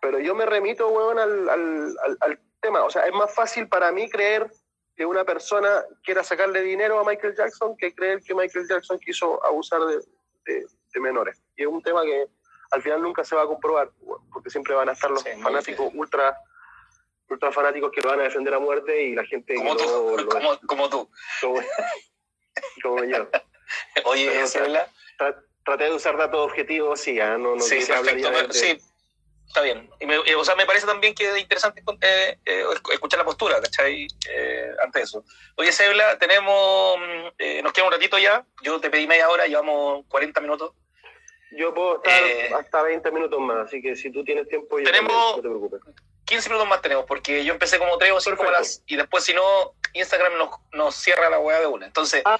[0.00, 2.84] Pero yo me remito, weón, al, al, al, tema.
[2.84, 4.50] O sea, es más fácil para mí creer
[4.96, 9.44] que una persona quiera sacarle dinero a Michael Jackson que creer que Michael Jackson quiso
[9.44, 10.00] abusar de,
[10.46, 11.42] de, menores.
[11.56, 12.26] Y es un tema que
[12.74, 13.90] al final nunca se va a comprobar,
[14.32, 16.36] porque siempre van a estar los fanáticos ultra
[17.30, 19.84] ultra fanáticos que lo van a defender a muerte y la gente como tú,
[20.66, 21.08] como, tú.
[22.82, 23.28] Como, yo.
[24.04, 24.30] Oye
[25.64, 27.38] traté de usar datos objetivos sí ¿ah?
[27.38, 28.78] no, no sí perfecto sí
[29.46, 29.88] está bien.
[30.00, 33.60] Y me, o sea me parece también que es interesante eh, eh, escuchar la postura
[33.60, 34.06] ¿cachai?
[34.28, 35.24] Eh, ante eso.
[35.56, 38.44] Oye Sebla tenemos mm, nos queda un ratito ya.
[38.62, 40.72] Yo te pedí media hora llevamos 40 minutos
[41.56, 45.42] yo puedo estar hasta 20 minutos más, así que si tú tienes tiempo, tenemos, no
[45.42, 45.80] te preocupes.
[46.24, 49.34] 15 minutos más tenemos, porque yo empecé como 3 o 5 horas y después si
[49.34, 51.86] no, Instagram nos, nos cierra la weá de una.
[51.86, 52.22] Entonces...
[52.24, 52.38] Ah,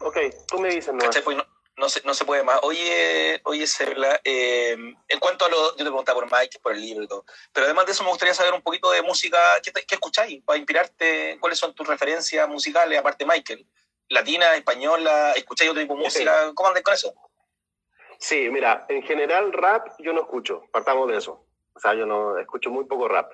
[0.00, 0.16] ok,
[0.48, 0.92] tú me dices,
[1.24, 1.46] pues no.
[1.76, 2.60] no, se, no se puede más.
[2.62, 4.76] Oye, oye, Sebla, eh,
[5.08, 7.66] en cuanto a lo, yo te preguntaba por Mike, por el libro y todo, pero
[7.66, 10.42] además de eso me gustaría saber un poquito de música, ¿qué, qué escucháis?
[10.42, 13.66] Para inspirarte, ¿cuáles son tus referencias musicales, aparte de Michael?
[14.08, 15.32] ¿Latina, española?
[15.36, 16.52] ¿Escucháis otro tipo de música?
[16.54, 17.14] ¿Cómo andas con eso?
[18.22, 21.44] Sí, mira, en general rap yo no escucho, partamos de eso.
[21.74, 23.32] O sea, yo no escucho muy poco rap.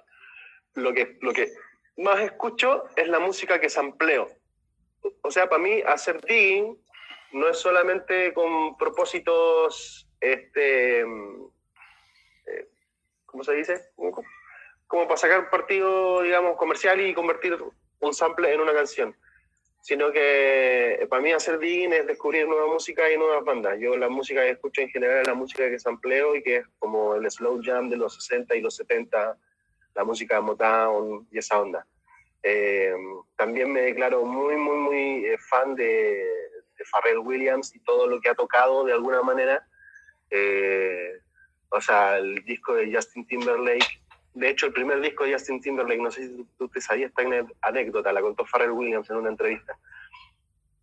[0.76, 1.53] Lo que, lo que
[1.99, 4.28] más escucho es la música que sampleo.
[5.20, 6.82] O sea, para mí hacer digging
[7.32, 12.68] no es solamente con propósitos, este, eh,
[13.26, 13.91] ¿cómo se dice?
[14.86, 17.59] Como para sacar partido, digamos, comercial y convertir
[18.01, 19.14] un sample en una canción
[19.81, 23.79] sino que para mí hacer digging es descubrir nueva música y nuevas bandas.
[23.79, 26.66] Yo la música que escucho en general es la música que sampleo y que es
[26.79, 29.39] como el slow jam de los 60 y los 70,
[29.95, 31.87] la música de Motown y esa onda.
[32.43, 32.93] Eh,
[33.37, 38.20] también me declaro muy, muy, muy eh, fan de, de, Pharrell Williams y todo lo
[38.20, 39.66] que ha tocado de alguna manera.
[40.31, 41.20] Eh,
[41.70, 44.01] o sea, el disco de Justin Timberlake
[44.39, 47.22] de hecho, el primer disco de Justin Timberlake, no sé si tú te sabías esta
[47.62, 49.76] anécdota, la contó Pharrell Williams en una entrevista.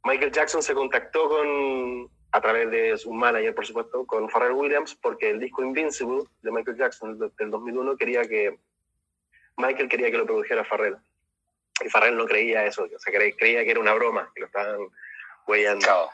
[0.03, 4.95] Michael Jackson se contactó con, a través de su manager, por supuesto, con Pharrell Williams,
[4.95, 8.59] porque el disco Invincible de Michael Jackson del 2001 quería que,
[9.55, 10.97] Michael quería que lo produjera Pharrell.
[11.83, 14.79] Y Pharrell no creía eso, o sea, creía que era una broma, que lo estaban
[15.47, 16.09] huellando.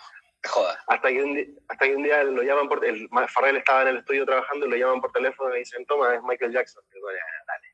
[0.87, 2.83] Hasta que, un, hasta que un día lo llaman por...
[2.83, 6.15] El, Farrell estaba en el estudio trabajando y lo llaman por teléfono y dicen, toma,
[6.15, 6.83] es Michael Jackson.
[6.91, 7.67] Y dale.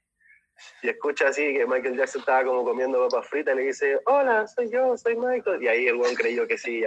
[0.81, 4.47] y escucha así que Michael Jackson estaba como comiendo papas fritas y le dice, hola,
[4.47, 5.63] soy yo, soy Michael.
[5.63, 6.83] Y ahí el buen creyó que sí.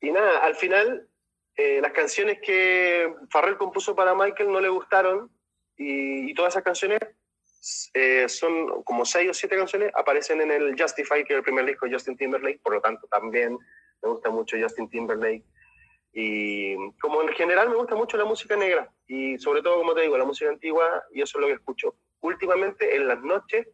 [0.00, 1.08] Y nada, al final
[1.58, 5.28] eh, las canciones que Farrell compuso para Michael no le gustaron
[5.76, 7.00] y, todas esas canciones
[7.94, 11.66] eh, son como seis o siete canciones, aparecen en el Justify, que es el primer
[11.66, 13.58] disco de Justin Timberlake, por lo tanto también
[14.02, 15.44] me gusta mucho Justin Timberlake.
[16.12, 20.02] Y como en general me gusta mucho la música negra y sobre todo, como te
[20.02, 21.94] digo, la música antigua y eso es lo que escucho.
[22.20, 23.68] Últimamente en las noches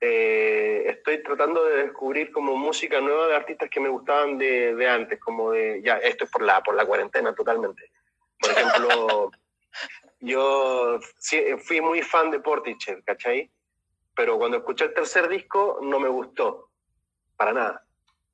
[0.00, 4.88] eh, estoy tratando de descubrir como música nueva de artistas que me gustaban de, de,
[4.88, 7.90] antes, como de, ya, esto es por la, por la cuarentena totalmente.
[8.38, 9.30] Por ejemplo,
[10.20, 11.00] yo
[11.58, 13.50] fui muy fan de Portishead, ¿cachai?
[14.14, 16.70] Pero cuando escuché el tercer disco no me gustó,
[17.36, 17.87] para nada.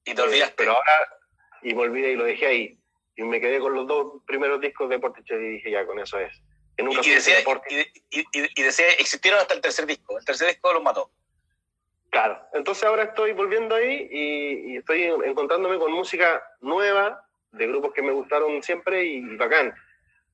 [0.04, 0.54] Y te olvidaste.
[0.56, 1.18] pero ahora,
[1.62, 2.78] y me olvidé y lo dejé ahí.
[3.16, 6.18] Y me quedé con los dos primeros discos de Portishead y dije, ya, con eso
[6.18, 6.32] es.
[6.76, 7.36] Que nunca y, decía,
[8.10, 10.18] y, y, decía, existieron hasta el tercer disco.
[10.18, 11.10] El tercer disco los mató.
[12.14, 18.02] Claro, entonces ahora estoy volviendo ahí y, estoy encontrándome con música nueva de grupos que
[18.02, 19.74] me gustaron siempre y, bacán.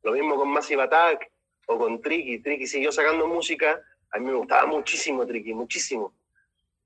[0.03, 1.31] Lo mismo con Massive Attack
[1.67, 2.39] o con Tricky.
[2.41, 3.81] Tricky siguió sacando música.
[4.11, 6.15] A mí me gustaba muchísimo Tricky, muchísimo.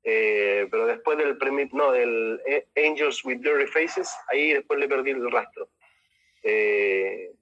[0.04, 1.38] Eh, pero después del
[1.72, 2.40] no, del
[2.76, 5.70] Angels with Dirty Faces, ahí después le perdí el rastro.
[6.42, 7.32] Eh,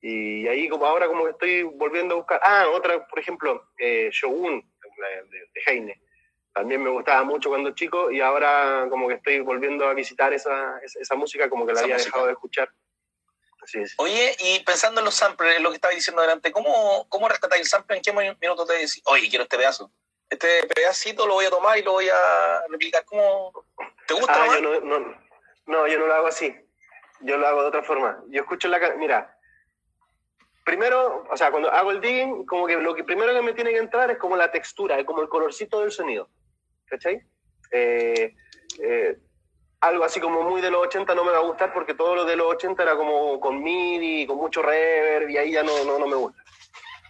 [0.00, 2.40] y ahí como ahora como que estoy volviendo a buscar.
[2.42, 4.64] Ah, otra, por ejemplo, eh, Shogun
[4.98, 6.00] de, de Heine
[6.56, 10.80] también me gustaba mucho cuando chico y ahora como que estoy volviendo a visitar esa,
[10.82, 12.70] esa, música como que la había dejado de escuchar.
[13.98, 17.68] Oye, y pensando en los samples, lo que estaba diciendo adelante, ¿cómo, cómo rescatáis el
[17.68, 17.98] sample?
[17.98, 19.92] ¿En qué minuto te decís, oye, quiero este pedazo?
[20.28, 23.04] Este pedacito lo voy a tomar y lo voy a replicar.
[23.04, 23.64] ¿Cómo
[24.06, 24.44] te gusta?
[24.44, 25.14] Ah, yo no, no,
[25.66, 26.54] no, yo no lo hago así.
[27.20, 28.22] Yo lo hago de otra forma.
[28.28, 28.78] Yo escucho la...
[28.96, 29.38] Mira,
[30.64, 33.70] primero, o sea, cuando hago el digging, como que lo que primero que me tiene
[33.70, 36.28] que entrar es como la textura, es como el colorcito del sonido.
[36.86, 37.20] ¿cachai?
[37.70, 38.34] Eh,
[38.82, 39.18] eh,
[39.80, 42.24] algo así como muy de los 80 no me va a gustar porque todo lo
[42.24, 45.98] de los 80 era como con MIDI, con mucho reverb y ahí ya no, no,
[45.98, 46.42] no me gusta.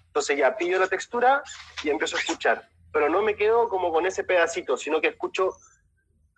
[0.07, 1.43] Entonces ya pillo la textura
[1.83, 2.69] y empiezo a escuchar.
[2.97, 5.51] Pero no me quedo como con ese pedacito, sino que escucho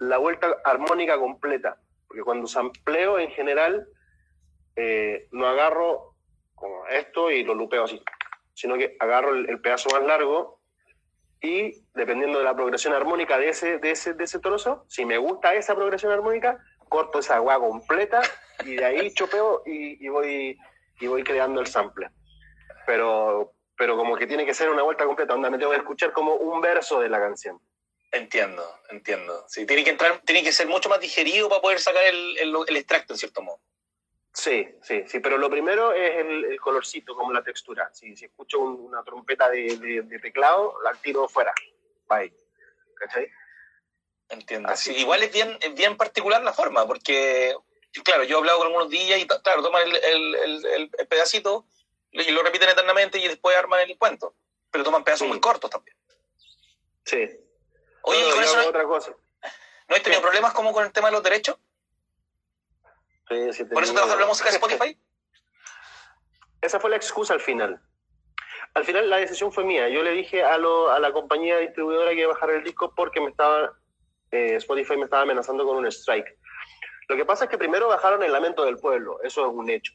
[0.01, 1.79] la vuelta armónica completa.
[2.09, 3.87] Porque cuando sampleo en general
[4.75, 6.17] eh, no agarro
[6.57, 8.03] como esto y lo lupeo así,
[8.55, 10.59] sino que agarro el pedazo más largo
[11.41, 15.17] y dependiendo de la progresión armónica de ese, de ese, de ese trozo, si me
[15.17, 18.21] gusta esa progresión armónica, corto esa agua completa
[18.65, 20.59] y de ahí chopeo y, voy,
[20.99, 22.11] y voy creando el sample.
[22.85, 26.13] Pero, pero como que tiene que ser una vuelta completa, donde me tengo que escuchar
[26.13, 27.61] como un verso de la canción.
[28.11, 29.45] Entiendo, entiendo.
[29.49, 32.57] Sí, tiene que entrar, tiene que ser mucho más digerido para poder sacar el, el,
[32.67, 33.61] el extracto, en cierto modo.
[34.33, 37.91] Sí, sí, sí, pero lo primero es el, colorcito, como la textura.
[37.93, 41.53] Si, si escucho una trompeta de, de, teclado, la tiro fuera.
[42.09, 42.33] Bye.
[42.95, 43.31] ¿Cachai?
[44.29, 44.69] Entiendo.
[44.69, 44.93] Así.
[44.97, 47.55] igual es bien, es bien particular la forma, porque,
[48.05, 51.65] claro, yo he hablado con algunos días y, claro, toman el, el, el, pedacito
[52.11, 54.35] y lo repiten eternamente y después arman el cuento.
[54.71, 55.97] Pero toman pedazos muy cortos también.
[57.05, 57.29] Sí.
[58.03, 58.57] Oye, y con eso.
[58.57, 59.15] No, otra cosa.
[59.89, 61.57] ¿No has tenido problemas como con el tema de los derechos?
[63.27, 63.37] ¿Por
[63.83, 64.99] eso te a la música de Spotify?
[66.61, 67.81] Esa fue la excusa al final.
[68.75, 69.89] Al final la decisión fue mía.
[69.89, 72.93] Yo le dije a, lo, a la compañía distribuidora que iba a bajar el disco
[72.95, 73.77] porque me estaba,
[74.31, 76.39] eh, Spotify me estaba amenazando con un strike.
[77.09, 79.21] Lo que pasa es que primero bajaron el Lamento del Pueblo.
[79.23, 79.95] Eso es un hecho.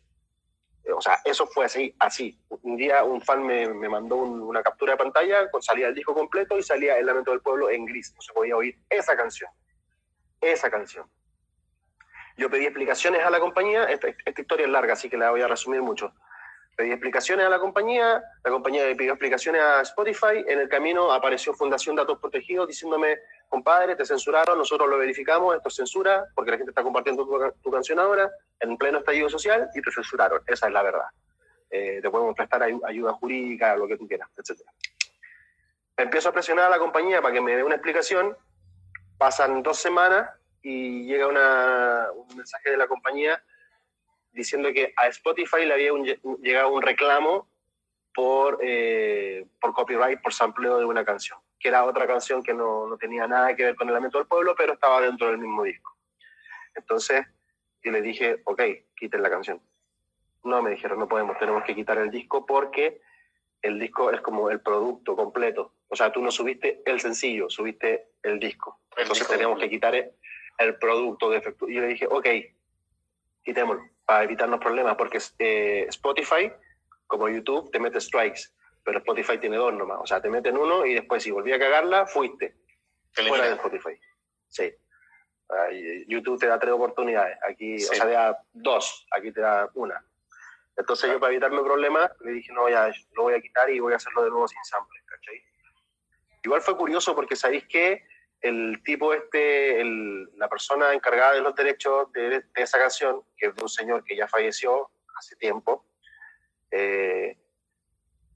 [0.92, 2.38] O sea, eso fue así, así.
[2.50, 6.58] Un día un fan me, me mandó una captura de pantalla, salía el disco completo
[6.58, 8.14] y salía el Lamento del Pueblo en gris.
[8.16, 9.50] No se podía oír esa canción.
[10.42, 11.10] Esa canción.
[12.38, 15.48] Yo pedí explicaciones a la compañía, esta, historia es larga, así que la voy a
[15.48, 16.14] resumir mucho.
[16.76, 21.12] Pedí explicaciones a la compañía, la compañía me pidió explicaciones a Spotify, en el camino
[21.12, 23.20] apareció Fundación Datos Protegidos diciéndome,
[23.54, 27.24] compadre, te censuraron, nosotros lo verificamos, esto es censura, porque la gente está compartiendo
[27.62, 31.06] tu, canción ahora, en pleno estallido social, y te censuraron, esa es la verdad.
[31.70, 34.60] Eh, te podemos prestar ayuda jurídica, lo que tú quieras, etc.
[35.96, 38.36] Empiezo a presionar a la compañía para que me dé una explicación,
[39.20, 40.32] pasan dos semanas
[40.64, 43.40] y llega un mensaje de la compañía
[44.32, 45.92] diciendo que a Spotify le había
[46.42, 47.48] llegado un reclamo
[48.16, 52.86] por, eh, por copyright, por sampleo de una canción, que era otra canción que no,
[52.88, 55.64] no, tenía nada que ver con el lamento del pueblo, pero estaba dentro del mismo
[55.64, 55.98] disco.
[56.76, 57.26] Entonces,
[57.82, 58.62] yo le dije, ok,
[58.94, 59.62] quiten la canción.
[60.44, 63.02] No, me dijeron, no podemos, tenemos que quitar el disco porque
[63.62, 65.74] el disco es como el producto completo.
[65.88, 68.82] O sea, tú no subiste el sencillo, subiste el disco.
[68.98, 71.72] Entonces tenemos que quitar el producto defectuoso.
[71.72, 72.28] Y yo le dije, ok,
[73.42, 76.52] quitémoslo para evitarnos problemas, porque eh, Spotify,
[77.08, 78.52] como YouTube, te mete strikes.
[78.84, 80.00] Pero Spotify tiene dos nomás.
[80.02, 82.56] O sea, te meten uno y después si volví a cagarla, fuiste.
[83.12, 84.00] Fuera de Spotify.
[84.48, 84.74] Sí.
[86.08, 87.38] YouTube te da tres oportunidades.
[87.48, 89.06] Aquí, o sea, te da dos.
[89.12, 90.04] Aquí te da una.
[90.76, 93.94] Entonces yo para evitarme problemas le dije, no, ya lo voy a quitar y voy
[93.94, 95.44] a hacerlo de nuevo sin sample, ¿cachai?
[96.44, 98.04] Igual fue curioso porque sabéis que
[98.42, 99.84] el tipo este,
[100.36, 104.18] la persona encargada de los derechos de, esa canción, que es de un señor que
[104.18, 105.86] ya falleció hace tiempo,
[106.72, 107.38] eh,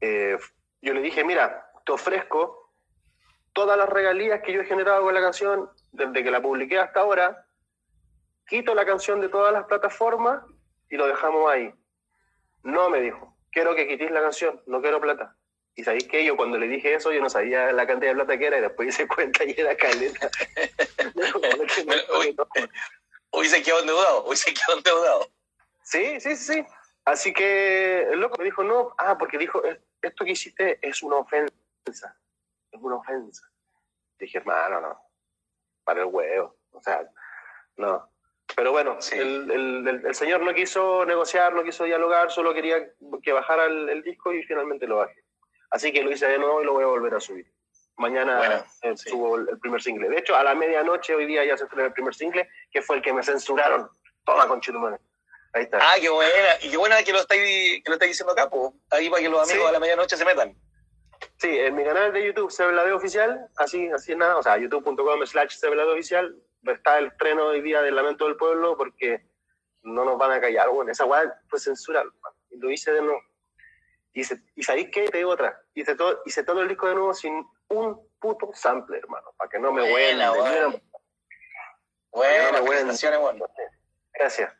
[0.01, 0.37] eh,
[0.81, 2.71] yo le dije, mira, te ofrezco
[3.53, 6.99] todas las regalías que yo he generado con la canción desde que la publiqué hasta
[6.99, 7.45] ahora,
[8.47, 10.43] quito la canción de todas las plataformas
[10.89, 11.73] y lo dejamos ahí.
[12.63, 15.35] No, me dijo, quiero que quitéis la canción, no quiero plata.
[15.75, 18.37] Y sabéis que yo cuando le dije eso, yo no sabía la cantidad de plata
[18.37, 20.29] que era y después hice cuenta y era caleta.
[23.31, 25.29] hoy, se quedó endeudado, hoy se quedó endeudado.
[25.83, 26.65] Sí, sí, sí.
[27.05, 29.61] Así que el loco me dijo, no, ah, porque dijo,
[30.01, 32.17] esto que hiciste es una ofensa,
[32.71, 33.49] es una ofensa.
[34.19, 34.99] Dije, hermano, no,
[35.83, 37.07] para el huevo, o sea,
[37.77, 38.09] no.
[38.55, 42.91] Pero bueno, el, el, señor no quiso negociar, no quiso dialogar, solo quería
[43.21, 45.23] que bajara el, disco y finalmente lo bajé.
[45.69, 47.51] Así que lo hice de nuevo y lo voy a volver a subir.
[47.97, 50.09] Mañana eh, subo el, primer single.
[50.09, 52.97] De hecho, a la medianoche hoy día ya se estrena el primer single, que fue
[52.97, 53.89] el que me censuraron.
[54.23, 54.97] Toma, conchetumane.
[55.53, 55.79] Ahí está.
[55.81, 56.31] Ah, qué buena.
[56.61, 58.73] Y qué buena que lo estáis, que lo estáis diciendo acá, pues.
[58.91, 60.55] Ahí para que los amigos a la medianoche se metan.
[61.37, 65.25] Sí, en mi canal de YouTube, Sebelade Oficial, así, así es nada, o sea, youtube.com
[65.25, 66.35] slash Sebelade Oficial,
[66.65, 69.25] está el estreno hoy día del Lamento del Pueblo porque
[69.83, 72.03] no nos van a callar, bueno, esa weá fue censura,
[72.51, 73.21] lo hice de nuevo.
[74.13, 74.21] Y,
[74.55, 75.09] y ¿sabéis qué?
[75.09, 78.97] Te digo otra, hice todo, hice todo el disco de nuevo sin un puto sample,
[78.97, 80.31] hermano, para que no me huela.
[82.11, 82.93] Bueno, bueno.
[84.13, 84.51] Gracias.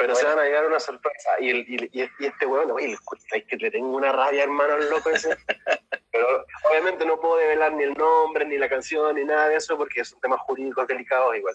[0.00, 1.30] Pero se van a llegar una sorpresa.
[1.40, 2.96] Y, y, y este weón, oye,
[3.32, 5.36] es que le tengo una rabia, hermano, al loco ese.
[6.10, 9.76] Pero obviamente no puedo develar ni el nombre, ni la canción, ni nada de eso,
[9.76, 11.54] porque son temas jurídicos delicados igual.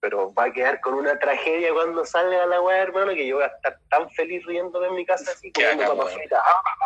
[0.00, 3.44] Pero va a quedar con una tragedia cuando salga la weá, hermano, que yo voy
[3.44, 6.42] a estar tan feliz riéndome en mi casa así, comiendo papas fritas.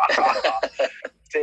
[1.29, 1.39] sí,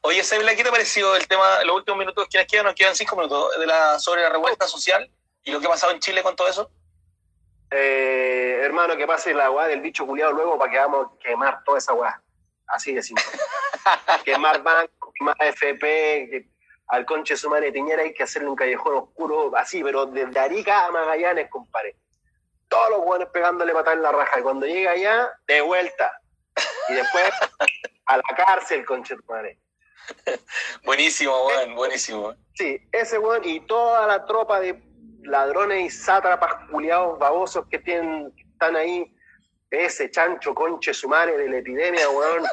[0.00, 2.66] Oye, Sebla, ¿qué te ha parecido el tema, los últimos minutos que nos quedan?
[2.66, 5.08] Nos quedan cinco minutos, de la, sobre la revuelta social
[5.44, 6.68] y lo que ha pasado en Chile con todo eso.
[7.74, 11.64] Eh, hermano, que pase la weá del bicho culiado luego para que vamos a quemar
[11.64, 12.22] toda esa weá.
[12.66, 13.24] Así de simple.
[14.24, 16.46] quemar banco, quemar FP,
[16.88, 20.84] al conche su madre Tiñera hay que hacerle un callejón oscuro, así, pero desde Arica
[20.84, 21.96] a Magallanes, compadre.
[22.68, 24.40] Todos los buenos pegándole patar en la raja.
[24.40, 26.20] Y cuando llega allá, de vuelta.
[26.90, 27.32] Y después
[28.06, 29.58] a la cárcel, conche su madre.
[30.84, 32.34] buenísimo, weón, buenísimo.
[32.54, 34.74] Sí, ese weón y toda la tropa de
[35.22, 39.14] ladrones y sátrapas culiados babosos que tienen, están ahí,
[39.70, 42.44] ese chancho conche su madre de la epidemia, weón.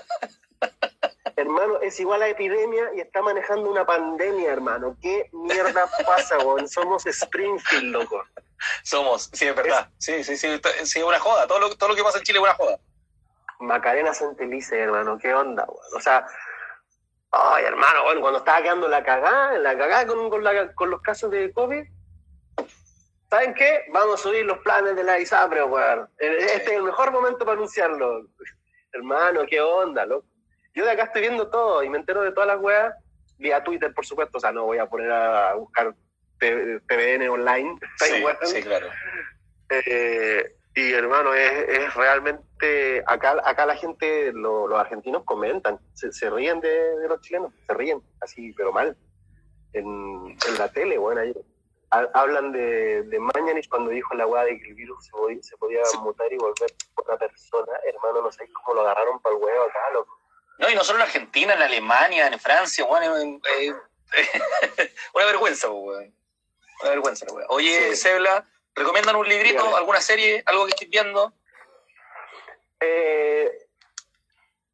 [1.35, 4.97] hermano, es igual a epidemia y está manejando una pandemia, hermano.
[5.01, 6.67] ¿Qué mierda pasa, weón?
[6.67, 8.23] Somos Springfield, loco.
[8.83, 9.89] Somos, sí, es verdad.
[9.97, 11.47] sí, sí, sí, sí, una joda.
[11.47, 12.79] Todo lo, todo lo que pasa en Chile es una joda.
[13.59, 15.95] Macarena Santelice, hermano, ¿qué onda, weón?
[15.95, 16.25] O sea,
[17.31, 21.51] ay, hermano, bueno, cuando estaba quedando la cagada, la cagada con, con los casos de
[21.53, 21.85] COVID,
[23.29, 23.85] ¿saben qué?
[23.93, 26.09] Vamos a subir los planes de la ISAPRE, weón.
[26.17, 28.27] Este es el mejor momento para anunciarlo.
[28.91, 30.27] Hermano, qué onda, loco.
[30.73, 32.93] Yo de acá estoy viendo todo y me entero de todas las weas,
[33.37, 34.37] vía Twitter, por supuesto.
[34.37, 35.93] O sea, no voy a poner a buscar
[36.39, 37.77] PBN online.
[38.45, 38.87] Sí, claro.
[39.69, 43.03] Eh, y hermano, es, realmente.
[43.05, 48.53] Acá, acá la gente, los argentinos comentan, se, ríen de, los chilenos, se ríen, así,
[48.53, 48.95] pero mal.
[49.73, 51.21] En, en la tele, bueno,
[51.91, 55.57] hablan de, de Mañanis cuando dijo la weá de que el virus se podía, se
[55.57, 57.79] podía mutar y volver otra persona.
[57.85, 60.19] Hermano, no sé cómo lo agarraron para el huevo acá, loco.
[60.59, 63.73] No, y no solo en Argentina, en Alemania, en Francia, bueno, eh,
[65.13, 66.13] una vergüenza, weón.
[66.81, 67.47] Una vergüenza, weón.
[67.49, 71.33] Oye, Sebla, ¿recomiendan un librito, alguna serie, algo que estés viendo?
[72.81, 73.68] Eh,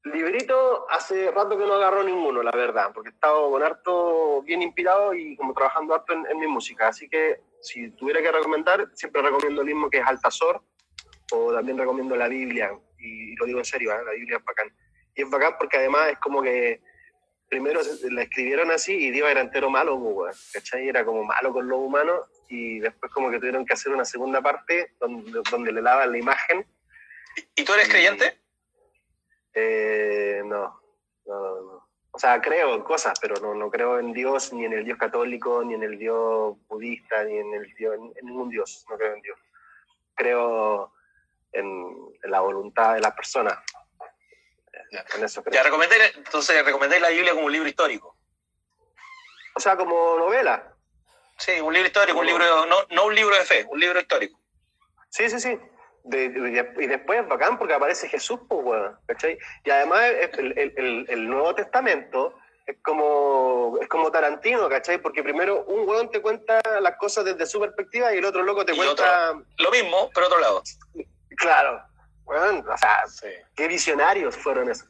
[0.06, 4.62] Librito, hace rato que no agarro ninguno, la verdad, porque he estado con harto bien
[4.62, 6.90] inspirado y como trabajando harto en, mi música.
[6.90, 10.62] Así que si tuviera que recomendar, siempre recomiendo el mismo que es Altazor,
[11.32, 14.06] o también recomiendo la Biblia, y, lo digo en serio, ¿eh?
[14.06, 14.72] la Biblia es bacán.
[15.16, 16.82] Y es bacán porque además es como que
[17.50, 17.82] primero
[18.12, 20.88] la escribieron así y Dios era entero malo, pues, ¿cachai?
[20.88, 24.40] Era como malo con los humanos y después como que tuvieron que hacer una segunda
[24.40, 26.64] parte donde, donde le lavan la imagen.
[27.56, 28.45] ¿Y tú eres creyente?
[29.56, 30.82] Eh, no,
[31.26, 31.88] no, no.
[32.12, 34.98] O sea, creo en cosas, pero no, no creo en Dios, ni en el Dios
[34.98, 38.86] católico, ni en el Dios budista, ni en el Dios, en ningún Dios.
[38.90, 39.40] No creo en Dios.
[40.14, 40.94] Creo
[41.52, 43.62] en, la voluntad de la persona.
[45.22, 48.16] eso Ya, recomendé, entonces recomendé la Biblia como un libro histórico.
[49.56, 50.74] O sea, como novela.
[51.38, 54.40] Sí, un libro histórico, un libro, no, no un libro de fe, un libro histórico.
[55.10, 55.60] Sí, sí, sí.
[56.12, 59.38] Y después es bacán porque aparece Jesús, pues, ¿cachai?
[59.64, 60.02] Y además
[60.38, 65.00] el, el, el, Nuevo Testamento es como, es como Tarantino, ¿cachai?
[65.02, 68.66] Porque primero un weón te cuenta las cosas desde su perspectiva y el otro loco
[68.66, 69.34] te cuenta...
[69.58, 70.64] lo mismo, pero otro lado.
[71.38, 71.84] Claro.
[72.24, 73.04] Bueno, o sea,
[73.56, 74.90] qué visionarios fueron esos.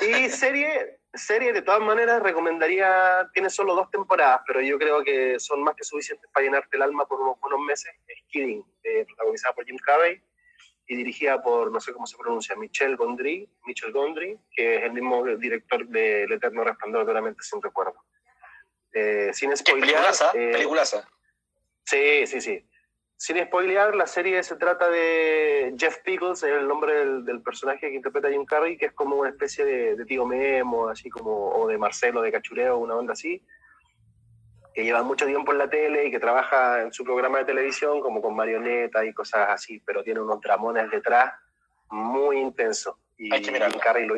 [0.00, 5.38] Y serie, serie de todas maneras recomendaría, tiene solo dos temporadas, pero yo creo que
[5.38, 7.92] son más que suficientes para llenarte el alma por unos buenos meses.
[8.06, 10.20] Es Kidding, eh, protagonizada por Jim Carrey
[10.88, 14.92] y dirigida por, no sé cómo se pronuncia, Michel Gondry, Michel Gondry, que es el
[14.92, 17.94] mismo director de El Eterno Resplandor de la Mente sin Recuerdo.
[18.92, 19.96] Eh, sin spoiler.
[20.34, 20.52] Eh,
[21.84, 22.68] Sí, sí, sí.
[23.16, 27.96] Sin spoilear, la serie se trata de Jeff Pickles, es el nombre del, personaje que
[27.96, 31.76] interpreta Jim Carrey, que es como una especie de, tío Memo, así como, o de
[31.76, 33.44] Marcelo de Cachureo, una onda así,
[34.78, 38.00] que lleva mucho tiempo en la tele y que trabaja en su programa de televisión
[38.00, 41.32] como con marionetas y cosas así, pero tiene unos dramones detrás
[41.90, 42.94] muy intensos.
[43.16, 44.14] Y Jim Carrey lo.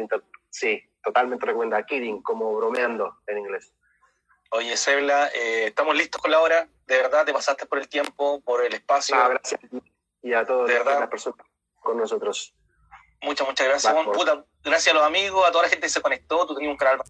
[0.51, 3.73] Sí, totalmente recomienda Kidding, como bromeando en inglés.
[4.51, 6.69] Oye, Sebla, eh, estamos listos con la hora.
[6.87, 9.17] De verdad, te pasaste por el tiempo, por el espacio.
[9.17, 9.59] Ah, gracias.
[10.21, 11.41] Y a todas las personas
[11.77, 12.55] con nosotros.
[13.23, 13.95] Muchas, muchas gracias.
[14.63, 16.47] gracias a los amigos, a toda la gente que se conectó.
[16.47, 17.01] Tú tenías un canal